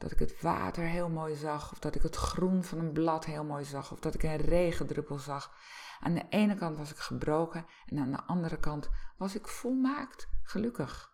Dat 0.00 0.12
ik 0.12 0.18
het 0.18 0.40
water 0.40 0.84
heel 0.84 1.08
mooi 1.08 1.34
zag, 1.34 1.72
of 1.72 1.78
dat 1.78 1.94
ik 1.94 2.02
het 2.02 2.16
groen 2.16 2.64
van 2.64 2.78
een 2.78 2.92
blad 2.92 3.24
heel 3.24 3.44
mooi 3.44 3.64
zag, 3.64 3.92
of 3.92 4.00
dat 4.00 4.14
ik 4.14 4.22
een 4.22 4.36
regendruppel 4.36 5.18
zag. 5.18 5.54
Aan 6.00 6.14
de 6.14 6.26
ene 6.28 6.54
kant 6.54 6.76
was 6.76 6.90
ik 6.90 6.96
gebroken 6.96 7.66
en 7.86 7.98
aan 7.98 8.10
de 8.10 8.22
andere 8.22 8.58
kant 8.58 8.90
was 9.16 9.34
ik 9.34 9.48
volmaakt 9.48 10.28
gelukkig. 10.42 11.12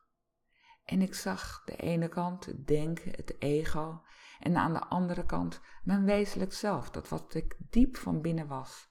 En 0.85 1.03
ik 1.03 1.15
zag 1.15 1.63
de 1.65 1.77
ene 1.77 2.09
kant 2.09 2.45
het 2.45 2.67
denken, 2.67 3.11
het 3.11 3.41
ego, 3.41 4.03
en 4.39 4.57
aan 4.57 4.73
de 4.73 4.85
andere 4.85 5.27
kant 5.27 5.61
mijn 5.85 6.05
wezenlijk 6.05 6.53
zelf, 6.53 6.91
dat 6.91 7.09
wat 7.09 7.35
ik 7.35 7.57
diep 7.71 7.97
van 7.97 8.21
binnen 8.21 8.47
was. 8.47 8.89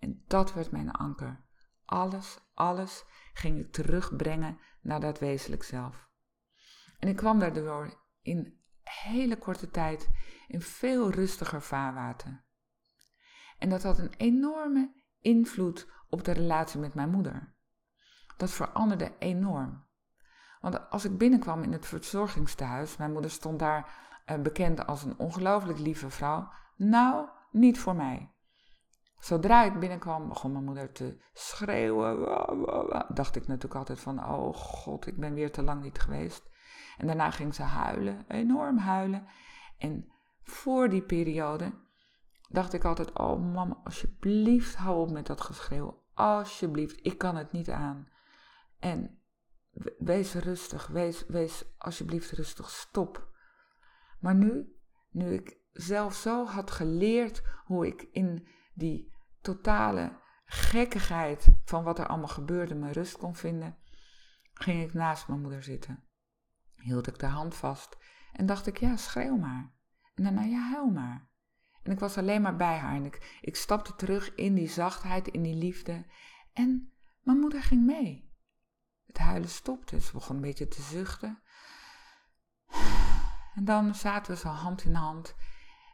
En 0.00 0.24
dat 0.26 0.52
werd 0.52 0.70
mijn 0.70 0.90
anker. 0.90 1.44
Alles, 1.84 2.38
alles 2.54 3.04
ging 3.32 3.58
ik 3.58 3.72
terugbrengen 3.72 4.58
naar 4.80 5.00
dat 5.00 5.18
wezenlijk 5.18 5.62
zelf. 5.62 6.08
En 6.98 7.08
ik 7.08 7.16
kwam 7.16 7.38
daardoor 7.38 8.02
in 8.22 8.57
hele 8.88 9.36
korte 9.36 9.70
tijd 9.70 10.08
in 10.48 10.60
veel 10.60 11.10
rustiger 11.10 11.62
vaarwater. 11.62 12.44
En 13.58 13.68
dat 13.68 13.82
had 13.82 13.98
een 13.98 14.14
enorme 14.16 14.92
invloed 15.20 15.88
op 16.08 16.24
de 16.24 16.32
relatie 16.32 16.80
met 16.80 16.94
mijn 16.94 17.10
moeder. 17.10 17.54
Dat 18.36 18.50
veranderde 18.50 19.12
enorm. 19.18 19.86
Want 20.60 20.90
als 20.90 21.04
ik 21.04 21.18
binnenkwam 21.18 21.62
in 21.62 21.72
het 21.72 21.86
verzorgingstehuis, 21.86 22.96
mijn 22.96 23.12
moeder 23.12 23.30
stond 23.30 23.58
daar 23.58 23.90
uh, 24.26 24.38
bekend 24.38 24.86
als 24.86 25.02
een 25.02 25.18
ongelooflijk 25.18 25.78
lieve 25.78 26.10
vrouw. 26.10 26.52
Nou, 26.76 27.28
niet 27.50 27.78
voor 27.78 27.96
mij. 27.96 28.32
Zodra 29.18 29.64
ik 29.64 29.80
binnenkwam, 29.80 30.28
begon 30.28 30.52
mijn 30.52 30.64
moeder 30.64 30.92
te 30.92 31.22
schreeuwen. 31.32 32.18
Dacht 33.14 33.36
ik 33.36 33.46
natuurlijk 33.46 33.74
altijd 33.74 34.00
van, 34.00 34.24
oh 34.24 34.54
god, 34.54 35.06
ik 35.06 35.16
ben 35.16 35.34
weer 35.34 35.52
te 35.52 35.62
lang 35.62 35.82
niet 35.82 35.98
geweest. 35.98 36.50
En 36.98 37.06
daarna 37.06 37.30
ging 37.30 37.54
ze 37.54 37.62
huilen, 37.62 38.24
enorm 38.28 38.78
huilen. 38.78 39.26
En 39.78 40.12
voor 40.42 40.88
die 40.88 41.02
periode 41.02 41.72
dacht 42.48 42.72
ik 42.72 42.84
altijd, 42.84 43.18
oh 43.18 43.52
mama, 43.52 43.80
alsjeblieft 43.84 44.74
hou 44.74 45.00
op 45.00 45.10
met 45.10 45.26
dat 45.26 45.40
geschreeuw. 45.40 46.02
Alsjeblieft, 46.14 47.06
ik 47.06 47.18
kan 47.18 47.36
het 47.36 47.52
niet 47.52 47.70
aan. 47.70 48.08
En 48.78 49.18
wees 49.98 50.34
rustig, 50.34 50.86
wees, 50.86 51.26
wees 51.26 51.64
alsjeblieft 51.78 52.30
rustig, 52.30 52.70
stop. 52.70 53.28
Maar 54.20 54.34
nu, 54.34 54.76
nu 55.10 55.32
ik 55.32 55.58
zelf 55.72 56.14
zo 56.14 56.46
had 56.46 56.70
geleerd 56.70 57.42
hoe 57.64 57.86
ik 57.86 58.08
in 58.12 58.48
die 58.74 59.12
totale 59.40 60.20
gekkigheid 60.44 61.48
van 61.64 61.84
wat 61.84 61.98
er 61.98 62.06
allemaal 62.06 62.28
gebeurde 62.28 62.74
me 62.74 62.92
rust 62.92 63.16
kon 63.16 63.34
vinden, 63.34 63.76
ging 64.54 64.82
ik 64.82 64.94
naast 64.94 65.28
mijn 65.28 65.40
moeder 65.40 65.62
zitten. 65.62 66.07
Hield 66.78 67.06
ik 67.06 67.18
de 67.18 67.26
hand 67.26 67.54
vast 67.54 67.96
en 68.32 68.46
dacht 68.46 68.66
ik, 68.66 68.78
ja, 68.78 68.96
schreeuw 68.96 69.36
maar. 69.36 69.72
En 70.14 70.22
daarna, 70.22 70.42
ja, 70.42 70.70
huil 70.70 70.90
maar. 70.90 71.28
En 71.82 71.92
ik 71.92 71.98
was 71.98 72.18
alleen 72.18 72.42
maar 72.42 72.56
bij 72.56 72.76
haar 72.76 72.94
en 72.94 73.04
ik, 73.04 73.38
ik 73.40 73.56
stapte 73.56 73.94
terug 73.94 74.34
in 74.34 74.54
die 74.54 74.68
zachtheid, 74.68 75.28
in 75.28 75.42
die 75.42 75.54
liefde. 75.54 76.06
En 76.52 76.92
mijn 77.22 77.38
moeder 77.38 77.62
ging 77.62 77.86
mee. 77.86 78.32
Het 79.06 79.18
huilen 79.18 79.48
stopte, 79.48 80.00
ze 80.00 80.12
begon 80.12 80.36
een 80.36 80.42
beetje 80.42 80.68
te 80.68 80.82
zuchten. 80.82 81.42
En 83.54 83.64
dan 83.64 83.94
zaten 83.94 84.32
we 84.32 84.38
zo 84.38 84.48
hand 84.48 84.84
in 84.84 84.94
hand 84.94 85.34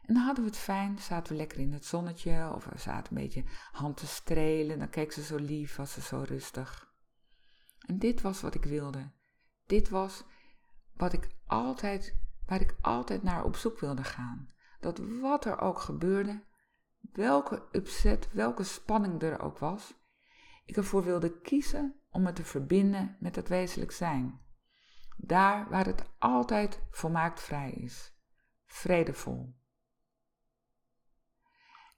en 0.05 0.13
dan 0.13 0.23
hadden 0.23 0.43
we 0.43 0.49
het 0.49 0.59
fijn, 0.59 0.99
zaten 0.99 1.31
we 1.31 1.37
lekker 1.37 1.59
in 1.59 1.73
het 1.73 1.85
zonnetje 1.85 2.51
of 2.53 2.65
we 2.65 2.77
zaten 2.77 3.15
een 3.15 3.23
beetje 3.23 3.43
hand 3.71 3.97
te 3.97 4.07
strelen. 4.07 4.79
Dan 4.79 4.89
keek 4.89 5.11
ze 5.11 5.23
zo 5.23 5.35
lief, 5.35 5.75
was 5.75 5.93
ze 5.93 6.01
zo 6.01 6.23
rustig. 6.27 6.93
En 7.79 7.99
dit 7.99 8.21
was 8.21 8.41
wat 8.41 8.55
ik 8.55 8.63
wilde. 8.63 9.11
Dit 9.65 9.89
was 9.89 10.23
wat 10.95 11.13
ik 11.13 11.29
altijd, 11.45 12.17
waar 12.45 12.61
ik 12.61 12.75
altijd 12.81 13.23
naar 13.23 13.43
op 13.43 13.55
zoek 13.55 13.79
wilde 13.79 14.03
gaan. 14.03 14.53
Dat 14.79 14.99
wat 15.21 15.45
er 15.45 15.59
ook 15.59 15.79
gebeurde, 15.79 16.43
welke 16.99 17.67
upset, 17.71 18.31
welke 18.31 18.63
spanning 18.63 19.21
er 19.21 19.39
ook 19.39 19.57
was, 19.57 19.93
ik 20.65 20.77
ervoor 20.77 21.03
wilde 21.03 21.41
kiezen 21.41 21.99
om 22.09 22.21
me 22.21 22.33
te 22.33 22.43
verbinden 22.43 23.17
met 23.19 23.35
het 23.35 23.47
wezenlijk 23.47 23.91
zijn. 23.91 24.41
Daar 25.17 25.69
waar 25.69 25.85
het 25.85 26.09
altijd 26.19 26.81
volmaakt 26.89 27.41
vrij 27.41 27.71
is, 27.71 28.13
vredevol. 28.65 29.55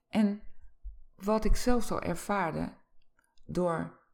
En 0.08 0.42
wat 1.16 1.46
ik 1.46 1.56
zelf 1.56 1.84
zo 1.84 1.98
ervaarde 1.98 2.74
door 3.46 4.06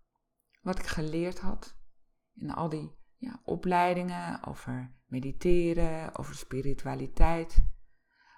wat 0.61 0.79
ik 0.79 0.85
geleerd 0.85 1.39
had 1.39 1.75
in 2.33 2.51
al 2.51 2.69
die 2.69 3.01
ja, 3.23 3.39
opleidingen 3.43 4.43
over 4.43 4.91
mediteren, 5.05 6.15
over 6.15 6.35
spiritualiteit, 6.35 7.65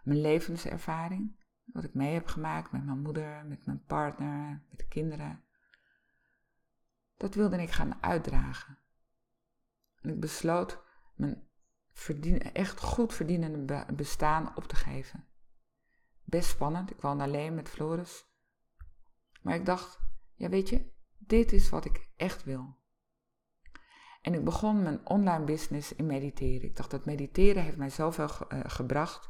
mijn 0.03 0.21
levenservaring, 0.21 1.43
wat 1.65 1.83
ik 1.83 1.93
mee 1.93 2.13
heb 2.13 2.27
gemaakt 2.27 2.71
met 2.71 2.85
mijn 2.85 3.01
moeder, 3.01 3.45
met 3.45 3.65
mijn 3.65 3.83
partner, 3.85 4.65
met 4.69 4.79
de 4.79 4.87
kinderen. 4.87 5.43
Dat 7.17 7.35
wilde 7.35 7.61
ik 7.61 7.71
gaan 7.71 8.03
uitdragen. 8.03 8.77
En 10.01 10.09
ik 10.09 10.19
besloot 10.19 10.83
mijn 11.15 11.47
verdien, 11.91 12.41
echt 12.41 12.79
goed 12.79 13.13
verdienende 13.13 13.85
bestaan 13.95 14.55
op 14.55 14.63
te 14.63 14.75
geven. 14.75 15.27
best 16.23 16.49
spannend. 16.49 16.91
Ik 16.91 17.01
woonde 17.01 17.23
alleen 17.23 17.55
met 17.55 17.69
Floris. 17.69 18.25
Maar 19.41 19.55
ik 19.55 19.65
dacht, 19.65 19.99
ja 20.35 20.49
weet 20.49 20.69
je, 20.69 20.91
dit 21.17 21.51
is 21.51 21.69
wat 21.69 21.85
ik 21.85 22.09
echt 22.15 22.43
wil. 22.43 22.83
En 24.25 24.33
ik 24.33 24.43
begon 24.43 24.81
mijn 24.81 25.07
online 25.07 25.43
business 25.43 25.95
in 25.95 26.05
mediteren. 26.05 26.69
Ik 26.69 26.75
dacht 26.75 26.91
dat 26.91 27.05
mediteren 27.05 27.63
heeft 27.63 27.77
mij 27.77 27.89
zoveel 27.89 28.29
uh, 28.29 28.59
gebracht. 28.63 29.29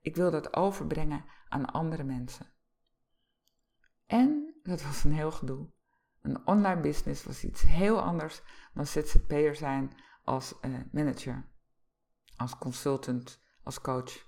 Ik 0.00 0.16
wil 0.16 0.30
dat 0.30 0.56
overbrengen 0.56 1.24
aan 1.48 1.64
andere 1.64 2.04
mensen. 2.04 2.46
En 4.06 4.54
dat 4.62 4.82
was 4.82 5.04
een 5.04 5.12
heel 5.12 5.30
gedoe. 5.30 5.66
Een 6.22 6.46
online 6.46 6.80
business 6.80 7.24
was 7.24 7.44
iets 7.44 7.62
heel 7.62 8.00
anders 8.00 8.42
dan 8.74 8.86
ZZP'er 8.86 9.54
zijn 9.56 9.92
als 10.24 10.54
uh, 10.62 10.80
manager, 10.92 11.48
als 12.36 12.58
consultant, 12.58 13.40
als 13.62 13.80
coach. 13.80 14.26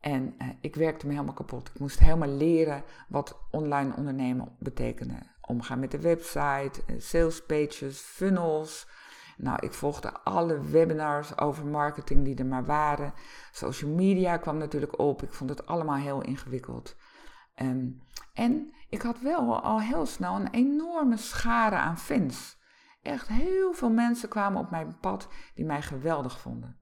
En 0.00 0.34
uh, 0.38 0.48
ik 0.60 0.74
werkte 0.74 1.06
me 1.06 1.12
helemaal 1.12 1.34
kapot. 1.34 1.68
Ik 1.68 1.78
moest 1.78 1.98
helemaal 1.98 2.36
leren 2.36 2.84
wat 3.08 3.46
online 3.50 3.96
ondernemen 3.96 4.56
betekende. 4.58 5.35
Omgaan 5.46 5.78
met 5.80 5.90
de 5.90 6.00
website, 6.00 6.82
uh, 6.86 7.00
sales 7.00 7.44
pages, 7.44 7.98
funnels. 7.98 8.88
Nou, 9.36 9.58
ik 9.60 9.72
volgde 9.72 10.12
alle 10.12 10.60
webinars 10.60 11.38
over 11.38 11.66
marketing 11.66 12.24
die 12.24 12.36
er 12.36 12.46
maar 12.46 12.64
waren. 12.64 13.14
Social 13.52 13.90
media 13.90 14.36
kwam 14.36 14.56
natuurlijk 14.56 14.98
op. 14.98 15.22
Ik 15.22 15.32
vond 15.32 15.50
het 15.50 15.66
allemaal 15.66 15.96
heel 15.96 16.22
ingewikkeld. 16.22 16.96
Um, 17.62 18.02
en 18.32 18.72
ik 18.88 19.02
had 19.02 19.20
wel 19.20 19.60
al 19.60 19.80
heel 19.80 20.06
snel 20.06 20.34
een 20.34 20.50
enorme 20.50 21.16
schare 21.16 21.76
aan 21.76 21.98
fans. 21.98 22.58
Echt 23.02 23.28
heel 23.28 23.72
veel 23.72 23.90
mensen 23.90 24.28
kwamen 24.28 24.60
op 24.60 24.70
mijn 24.70 24.98
pad 25.00 25.28
die 25.54 25.64
mij 25.64 25.82
geweldig 25.82 26.40
vonden. 26.40 26.80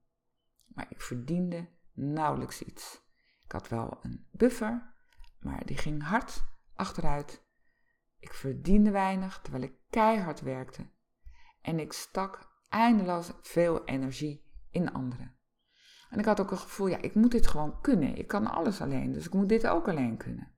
Maar 0.67 0.87
ik 0.89 1.01
verdiende 1.01 1.69
nauwelijks 1.93 2.63
iets. 2.63 3.03
Ik 3.45 3.53
had 3.53 3.69
wel 3.69 3.99
een 4.03 4.27
buffer, 4.31 4.95
maar 5.41 5.67
die 5.67 5.77
ging 5.77 6.03
hard 6.03 6.45
achteruit. 6.75 7.44
Ik 8.25 8.33
verdiende 8.33 8.91
weinig 8.91 9.41
terwijl 9.43 9.65
ik 9.65 9.75
keihard 9.91 10.41
werkte. 10.41 10.87
En 11.61 11.79
ik 11.79 11.93
stak 11.93 12.49
eindeloos 12.69 13.33
veel 13.41 13.85
energie 13.85 14.45
in 14.71 14.93
anderen. 14.93 15.37
En 16.11 16.19
ik 16.19 16.25
had 16.25 16.41
ook 16.41 16.51
een 16.51 16.59
gevoel, 16.59 16.87
ja, 16.87 17.01
ik 17.01 17.15
moet 17.15 17.31
dit 17.31 17.47
gewoon 17.47 17.81
kunnen. 17.81 18.17
Ik 18.17 18.27
kan 18.27 18.47
alles 18.47 18.81
alleen, 18.81 19.13
dus 19.13 19.27
ik 19.27 19.33
moet 19.33 19.49
dit 19.49 19.67
ook 19.67 19.89
alleen 19.89 20.17
kunnen. 20.17 20.53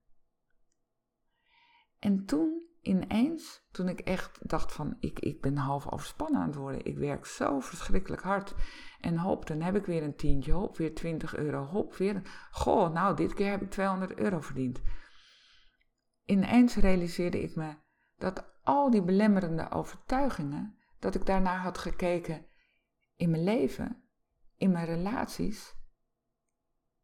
En 1.99 2.25
toen 2.25 2.67
ineens, 2.81 3.67
toen 3.71 3.89
ik 3.89 4.01
echt 4.01 4.49
dacht 4.49 4.73
van, 4.73 4.97
ik, 5.01 5.19
ik 5.19 5.41
ben 5.41 5.57
half 5.57 5.91
overspannen 5.93 6.41
aan 6.41 6.47
het 6.47 6.57
worden. 6.57 6.85
Ik 6.85 6.99
werk 6.99 7.27
zo 7.27 7.61
verschrikkelijk 7.61 8.23
hard. 8.23 8.55
En 9.01 9.19
hop, 9.19 9.47
dan 9.47 9.61
heb 9.61 9.77
ik 9.77 9.87
weer 9.87 10.03
een 10.03 10.17
tientje, 10.17 10.53
hop, 10.53 10.77
weer 10.77 10.95
20 10.95 11.37
euro, 11.37 11.65
hop, 11.65 11.95
weer. 11.95 12.23
Goh, 12.51 12.93
nou, 12.93 13.17
dit 13.17 13.35
keer 13.35 13.51
heb 13.51 13.63
ik 13.63 13.71
200 13.71 14.19
euro 14.19 14.41
verdiend. 14.41 14.81
Ineens 16.27 16.75
realiseerde 16.75 17.43
ik 17.43 17.57
me 17.57 17.75
dat 18.17 18.45
al 18.63 18.91
die 18.91 19.03
belemmerende 19.03 19.71
overtuigingen, 19.71 20.79
dat 20.99 21.15
ik 21.15 21.27
daarnaar 21.27 21.59
had 21.59 21.79
gekeken 21.79 22.47
in 23.17 23.31
mijn 23.31 23.45
leven, 23.45 24.03
in 24.57 24.71
mijn 24.71 24.87
relaties, 24.87 25.75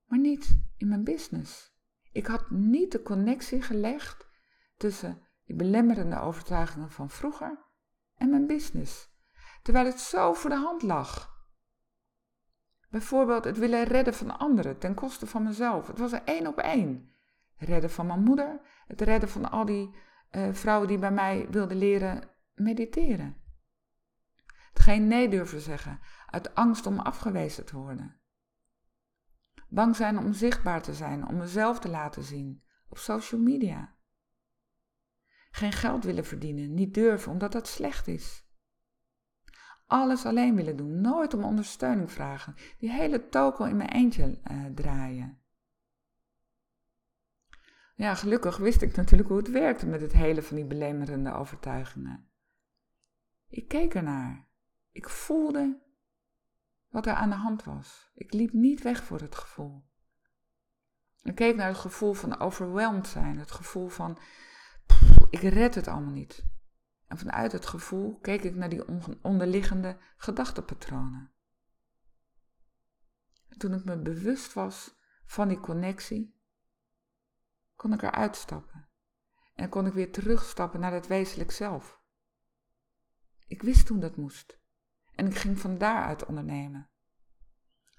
maar 0.06 0.18
niet 0.18 0.62
in 0.76 0.88
mijn 0.88 1.04
business. 1.04 1.72
Ik 2.12 2.26
had 2.26 2.50
niet 2.50 2.92
de 2.92 3.02
connectie 3.02 3.62
gelegd 3.62 4.28
tussen 4.76 5.26
die 5.44 5.56
belemmerende 5.56 6.20
overtuigingen 6.20 6.90
van 6.90 7.11
vroeger 7.11 7.64
en 8.14 8.30
mijn 8.30 8.46
business, 8.46 9.11
terwijl 9.62 9.87
het 9.87 10.00
zo 10.00 10.32
voor 10.32 10.50
de 10.50 10.56
hand 10.56 10.82
lag. 10.82 11.30
Bijvoorbeeld 12.90 13.44
het 13.44 13.58
willen 13.58 13.85
redden 13.85 14.14
van 14.14 14.38
anderen 14.38 14.78
ten 14.78 14.94
koste 14.94 15.26
van 15.26 15.42
mezelf. 15.42 15.87
Het 15.87 15.98
was 15.98 16.12
er 16.12 16.22
één 16.24 16.46
op 16.46 16.58
één. 16.58 17.12
Redden 17.64 17.90
van 17.90 18.07
mijn 18.07 18.22
moeder, 18.22 18.61
het 18.87 19.01
redden 19.01 19.29
van 19.29 19.51
al 19.51 19.64
die 19.64 19.94
uh, 20.31 20.53
vrouwen 20.53 20.88
die 20.88 20.98
bij 20.98 21.12
mij 21.12 21.46
wilden 21.51 21.77
leren 21.77 22.29
mediteren. 22.55 23.37
Het 24.72 24.83
geen 24.83 25.07
nee 25.07 25.29
durven 25.29 25.61
zeggen 25.61 26.01
uit 26.27 26.55
angst 26.55 26.87
om 26.87 26.98
afgewezen 26.98 27.66
te 27.66 27.77
worden. 27.77 28.20
Bang 29.68 29.96
zijn 29.96 30.18
om 30.18 30.33
zichtbaar 30.33 30.83
te 30.83 30.94
zijn, 30.94 31.29
om 31.29 31.37
mezelf 31.37 31.79
te 31.79 31.88
laten 31.88 32.22
zien 32.22 32.62
op 32.88 32.98
social 32.98 33.40
media. 33.40 33.94
Geen 35.51 35.72
geld 35.72 36.05
willen 36.05 36.25
verdienen, 36.25 36.75
niet 36.75 36.94
durven 36.94 37.33
omdat 37.33 37.53
dat 37.53 37.68
slecht 37.68 38.07
is. 38.07 38.46
Alles 39.87 40.27
alleen 40.27 40.55
willen 40.55 40.77
doen, 40.77 41.01
nooit 41.01 41.35
om 41.35 41.44
ondersteuning 41.44 42.12
vragen, 42.12 42.55
die 42.79 42.90
hele 42.90 43.29
toko 43.29 43.64
in 43.64 43.77
mijn 43.77 43.90
eentje 43.90 44.40
uh, 44.51 44.64
draaien. 44.75 45.41
Ja, 48.02 48.14
gelukkig 48.14 48.56
wist 48.56 48.82
ik 48.82 48.96
natuurlijk 48.96 49.28
hoe 49.28 49.38
het 49.38 49.50
werkte 49.50 49.86
met 49.86 50.00
het 50.00 50.12
hele 50.12 50.42
van 50.42 50.56
die 50.56 50.64
belemmerende 50.64 51.32
overtuigingen. 51.32 52.30
Ik 53.48 53.68
keek 53.68 53.94
ernaar. 53.94 54.48
Ik 54.92 55.08
voelde 55.08 55.80
wat 56.88 57.06
er 57.06 57.12
aan 57.12 57.30
de 57.30 57.36
hand 57.36 57.64
was. 57.64 58.10
Ik 58.14 58.32
liep 58.32 58.52
niet 58.52 58.82
weg 58.82 59.04
voor 59.04 59.20
het 59.20 59.34
gevoel. 59.34 59.84
Ik 61.22 61.34
keek 61.34 61.56
naar 61.56 61.68
het 61.68 61.76
gevoel 61.76 62.12
van 62.12 62.38
overweldigd 62.38 63.06
zijn, 63.06 63.38
het 63.38 63.50
gevoel 63.50 63.88
van 63.88 64.18
ik 65.30 65.40
red 65.40 65.74
het 65.74 65.88
allemaal 65.88 66.12
niet. 66.12 66.44
En 67.06 67.18
vanuit 67.18 67.52
het 67.52 67.66
gevoel 67.66 68.18
keek 68.18 68.42
ik 68.42 68.54
naar 68.54 68.68
die 68.68 68.84
onderliggende 69.22 69.98
gedachtenpatronen. 70.16 71.32
En 73.48 73.58
toen 73.58 73.74
ik 73.74 73.84
me 73.84 73.98
bewust 73.98 74.52
was 74.52 74.96
van 75.24 75.48
die 75.48 75.60
connectie, 75.60 76.40
kon 77.82 77.92
ik 77.92 78.02
eruit 78.02 78.36
stappen. 78.36 78.88
En 79.54 79.68
kon 79.68 79.86
ik 79.86 79.92
weer 79.92 80.12
terugstappen 80.12 80.80
naar 80.80 80.92
het 80.92 81.06
wezenlijk 81.06 81.50
zelf. 81.50 82.00
Ik 83.46 83.62
wist 83.62 83.86
toen 83.86 84.00
dat 84.00 84.16
moest. 84.16 84.58
En 85.14 85.26
ik 85.26 85.34
ging 85.34 85.58
van 85.58 85.78
daaruit 85.78 86.26
ondernemen. 86.26 86.90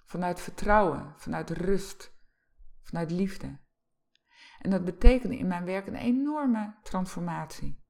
Vanuit 0.05 0.39
vertrouwen, 0.39 1.13
vanuit 1.17 1.49
rust, 1.49 2.13
vanuit 2.81 3.11
liefde. 3.11 3.59
En 4.59 4.69
dat 4.69 4.85
betekende 4.85 5.37
in 5.37 5.47
mijn 5.47 5.65
werk 5.65 5.87
een 5.87 5.95
enorme 5.95 6.75
transformatie. 6.83 7.83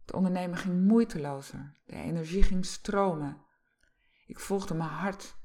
Het 0.00 0.14
ondernemen 0.14 0.58
ging 0.58 0.86
moeitelozer, 0.86 1.80
de 1.84 1.96
energie 1.96 2.42
ging 2.42 2.66
stromen. 2.66 3.44
Ik 4.26 4.38
volgde 4.38 4.74
mijn 4.74 4.90
hart. 4.90 5.36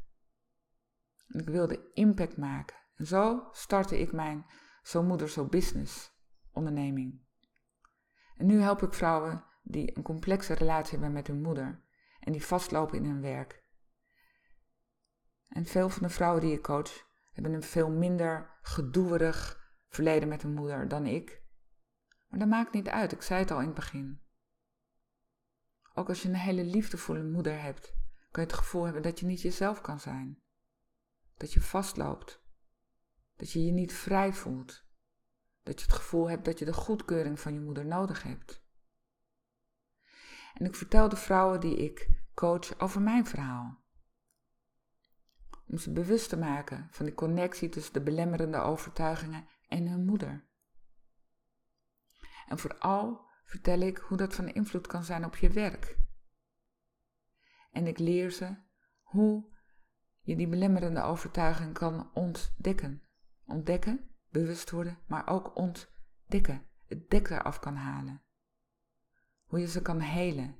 En 1.27 1.39
ik 1.39 1.49
wilde 1.49 1.91
impact 1.93 2.37
maken. 2.37 2.77
En 2.95 3.07
zo 3.07 3.47
startte 3.51 3.99
ik 3.99 4.11
mijn 4.11 4.45
Zo 4.83 5.03
Moeder 5.03 5.29
Zo 5.29 5.45
Business 5.45 6.17
onderneming. 6.51 7.21
En 8.35 8.45
nu 8.45 8.61
help 8.61 8.81
ik 8.81 8.93
vrouwen 8.93 9.45
die 9.63 9.97
een 9.97 10.03
complexe 10.03 10.53
relatie 10.53 10.91
hebben 10.91 11.11
met 11.11 11.27
hun 11.27 11.41
moeder 11.41 11.83
en 12.19 12.31
die 12.31 12.45
vastlopen 12.45 12.97
in 12.97 13.05
hun 13.05 13.21
werk. 13.21 13.63
En 15.47 15.65
veel 15.65 15.89
van 15.89 16.03
de 16.03 16.13
vrouwen 16.13 16.41
die 16.41 16.53
ik 16.53 16.61
coach 16.61 17.07
hebben 17.31 17.53
een 17.53 17.63
veel 17.63 17.89
minder 17.89 18.57
gedoerig 18.61 19.67
verleden 19.87 20.29
met 20.29 20.43
een 20.43 20.53
moeder 20.53 20.87
dan 20.87 21.05
ik. 21.05 21.43
Maar 22.27 22.39
dat 22.39 22.47
maakt 22.47 22.73
niet 22.73 22.89
uit, 22.89 23.11
ik 23.11 23.21
zei 23.21 23.39
het 23.39 23.51
al 23.51 23.59
in 23.59 23.65
het 23.65 23.75
begin. 23.75 24.21
Ook 25.93 26.09
als 26.09 26.21
je 26.21 26.27
een 26.27 26.35
hele 26.35 26.63
liefdevolle 26.63 27.23
moeder 27.23 27.61
hebt, 27.61 27.93
kan 28.31 28.43
je 28.43 28.49
het 28.49 28.57
gevoel 28.59 28.83
hebben 28.83 29.01
dat 29.01 29.19
je 29.19 29.25
niet 29.25 29.41
jezelf 29.41 29.81
kan 29.81 29.99
zijn. 29.99 30.41
Dat 31.37 31.53
je 31.53 31.61
vastloopt. 31.61 32.47
Dat 33.39 33.51
je 33.51 33.65
je 33.65 33.71
niet 33.71 33.93
vrij 33.93 34.33
voelt. 34.33 34.85
Dat 35.63 35.79
je 35.79 35.85
het 35.85 35.95
gevoel 35.95 36.29
hebt 36.29 36.45
dat 36.45 36.59
je 36.59 36.65
de 36.65 36.73
goedkeuring 36.73 37.39
van 37.39 37.53
je 37.53 37.59
moeder 37.59 37.85
nodig 37.85 38.23
hebt. 38.23 38.63
En 40.53 40.65
ik 40.65 40.75
vertel 40.75 41.09
de 41.09 41.15
vrouwen 41.15 41.59
die 41.59 41.75
ik 41.77 42.09
coach 42.33 42.79
over 42.79 43.01
mijn 43.01 43.25
verhaal. 43.25 43.83
Om 45.67 45.77
ze 45.77 45.93
bewust 45.93 46.29
te 46.29 46.37
maken 46.37 46.87
van 46.91 47.05
die 47.05 47.15
connectie 47.15 47.69
tussen 47.69 47.93
de 47.93 48.01
belemmerende 48.01 48.57
overtuigingen 48.57 49.47
en 49.67 49.87
hun 49.87 50.05
moeder. 50.05 50.47
En 52.47 52.59
vooral 52.59 53.25
vertel 53.43 53.79
ik 53.79 53.97
hoe 53.97 54.17
dat 54.17 54.35
van 54.35 54.47
invloed 54.49 54.87
kan 54.87 55.03
zijn 55.03 55.25
op 55.25 55.35
je 55.35 55.49
werk. 55.49 55.97
En 57.71 57.87
ik 57.87 57.99
leer 57.99 58.31
ze 58.31 58.55
hoe 59.01 59.53
je 60.19 60.35
die 60.35 60.47
belemmerende 60.47 61.01
overtuiging 61.01 61.73
kan 61.73 62.09
ontdekken. 62.13 63.08
Ontdekken, 63.49 63.99
bewust 64.31 64.71
worden, 64.71 64.97
maar 65.07 65.27
ook 65.27 65.55
ontdekken. 65.55 66.61
Het 66.87 67.09
dek 67.09 67.29
eraf 67.29 67.59
kan 67.59 67.75
halen. 67.75 68.21
Hoe 69.45 69.59
je 69.59 69.67
ze 69.67 69.81
kan 69.81 69.99
helen. 69.99 70.55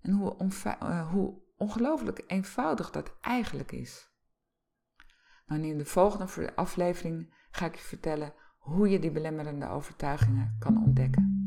En 0.00 0.12
hoe, 0.12 0.36
uh, 0.64 1.10
hoe 1.10 1.34
ongelooflijk 1.56 2.24
eenvoudig 2.26 2.90
dat 2.90 3.16
eigenlijk 3.20 3.72
is. 3.72 4.10
Nou, 5.46 5.62
in 5.62 5.78
de 5.78 5.84
volgende 5.84 6.56
aflevering 6.56 7.34
ga 7.50 7.66
ik 7.66 7.74
je 7.74 7.82
vertellen 7.82 8.32
hoe 8.58 8.88
je 8.88 8.98
die 8.98 9.10
belemmerende 9.10 9.68
overtuigingen 9.68 10.56
kan 10.58 10.84
ontdekken. 10.84 11.46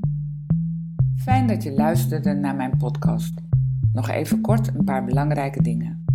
Fijn 1.15 1.47
dat 1.47 1.63
je 1.63 1.71
luisterde 1.71 2.34
naar 2.34 2.55
mijn 2.55 2.77
podcast. 2.77 3.41
Nog 3.93 4.09
even 4.09 4.41
kort 4.41 4.67
een 4.67 4.84
paar 4.84 5.05
belangrijke 5.05 5.61
dingen. 5.61 6.05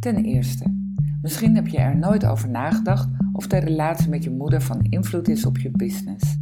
Ten 0.00 0.16
eerste, 0.16 0.79
misschien 1.22 1.54
heb 1.54 1.66
je 1.66 1.78
er 1.78 1.96
nooit 1.96 2.26
over 2.26 2.48
nagedacht 2.48 3.08
of 3.32 3.46
de 3.46 3.58
relatie 3.58 4.08
met 4.08 4.24
je 4.24 4.30
moeder 4.30 4.62
van 4.62 4.82
invloed 4.82 5.28
is 5.28 5.46
op 5.46 5.58
je 5.58 5.70
business. 5.70 6.38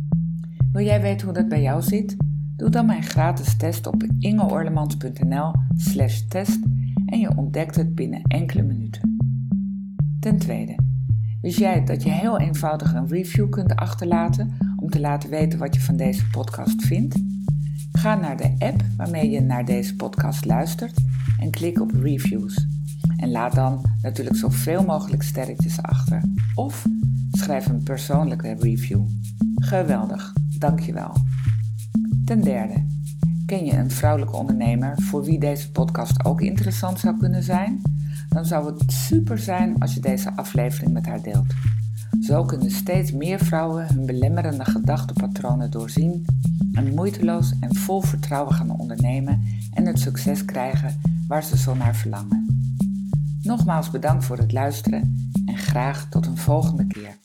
Wil 0.72 0.84
jij 0.84 1.00
weten 1.00 1.26
hoe 1.26 1.34
dat 1.34 1.48
bij 1.48 1.62
jou 1.62 1.82
zit? 1.82 2.16
Doe 2.56 2.70
dan 2.70 2.86
mijn 2.86 3.02
gratis 3.02 3.56
test 3.56 3.86
op 3.86 4.06
ingeorlemans.nl/slash 4.18 6.20
test 6.20 6.58
en 7.06 7.18
je 7.18 7.36
ontdekt 7.36 7.76
het 7.76 7.94
binnen 7.94 8.22
enkele 8.22 8.62
minuten. 8.62 9.16
Ten 10.20 10.38
tweede, 10.38 10.78
wist 11.40 11.58
jij 11.58 11.84
dat 11.84 12.02
je 12.02 12.10
heel 12.10 12.38
eenvoudig 12.38 12.94
een 12.94 13.08
review 13.08 13.48
kunt 13.48 13.76
achterlaten 13.76 14.56
om 14.76 14.90
te 14.90 15.00
laten 15.00 15.30
weten 15.30 15.58
wat 15.58 15.74
je 15.74 15.80
van 15.80 15.96
deze 15.96 16.28
podcast 16.30 16.82
vindt? 16.82 17.22
Ga 17.92 18.14
naar 18.14 18.36
de 18.36 18.54
app 18.58 18.84
waarmee 18.96 19.30
je 19.30 19.40
naar 19.40 19.64
deze 19.64 19.96
podcast 19.96 20.44
luistert 20.44 20.98
en 21.38 21.50
klik 21.50 21.80
op 21.80 21.90
reviews. 21.90 22.77
En 23.18 23.30
laat 23.30 23.54
dan 23.54 23.84
natuurlijk 24.02 24.36
zoveel 24.36 24.84
mogelijk 24.84 25.22
sterretjes 25.22 25.82
achter. 25.82 26.22
Of 26.54 26.86
schrijf 27.30 27.66
een 27.66 27.82
persoonlijke 27.82 28.56
review. 28.58 29.00
Geweldig, 29.54 30.32
dankjewel. 30.58 31.12
Ten 32.24 32.40
derde, 32.40 32.86
ken 33.46 33.64
je 33.64 33.76
een 33.76 33.90
vrouwelijke 33.90 34.36
ondernemer 34.36 34.94
voor 35.02 35.24
wie 35.24 35.38
deze 35.38 35.70
podcast 35.70 36.24
ook 36.24 36.40
interessant 36.40 36.98
zou 36.98 37.18
kunnen 37.18 37.42
zijn? 37.42 37.82
Dan 38.28 38.44
zou 38.44 38.66
het 38.66 38.92
super 38.92 39.38
zijn 39.38 39.78
als 39.78 39.94
je 39.94 40.00
deze 40.00 40.36
aflevering 40.36 40.92
met 40.92 41.06
haar 41.06 41.22
deelt. 41.22 41.54
Zo 42.20 42.44
kunnen 42.44 42.70
steeds 42.70 43.12
meer 43.12 43.38
vrouwen 43.38 43.86
hun 43.86 44.06
belemmerende 44.06 44.64
gedachtenpatronen 44.64 45.70
doorzien 45.70 46.24
en 46.72 46.94
moeiteloos 46.94 47.54
en 47.60 47.74
vol 47.74 48.00
vertrouwen 48.00 48.54
gaan 48.54 48.78
ondernemen 48.78 49.42
en 49.72 49.86
het 49.86 49.98
succes 49.98 50.44
krijgen 50.44 51.00
waar 51.28 51.44
ze 51.44 51.56
zo 51.56 51.74
naar 51.74 51.96
verlangen. 51.96 52.47
Nogmaals 53.48 53.90
bedankt 53.90 54.24
voor 54.24 54.38
het 54.38 54.52
luisteren 54.52 55.30
en 55.46 55.56
graag 55.56 56.08
tot 56.08 56.26
een 56.26 56.36
volgende 56.36 56.86
keer. 56.86 57.18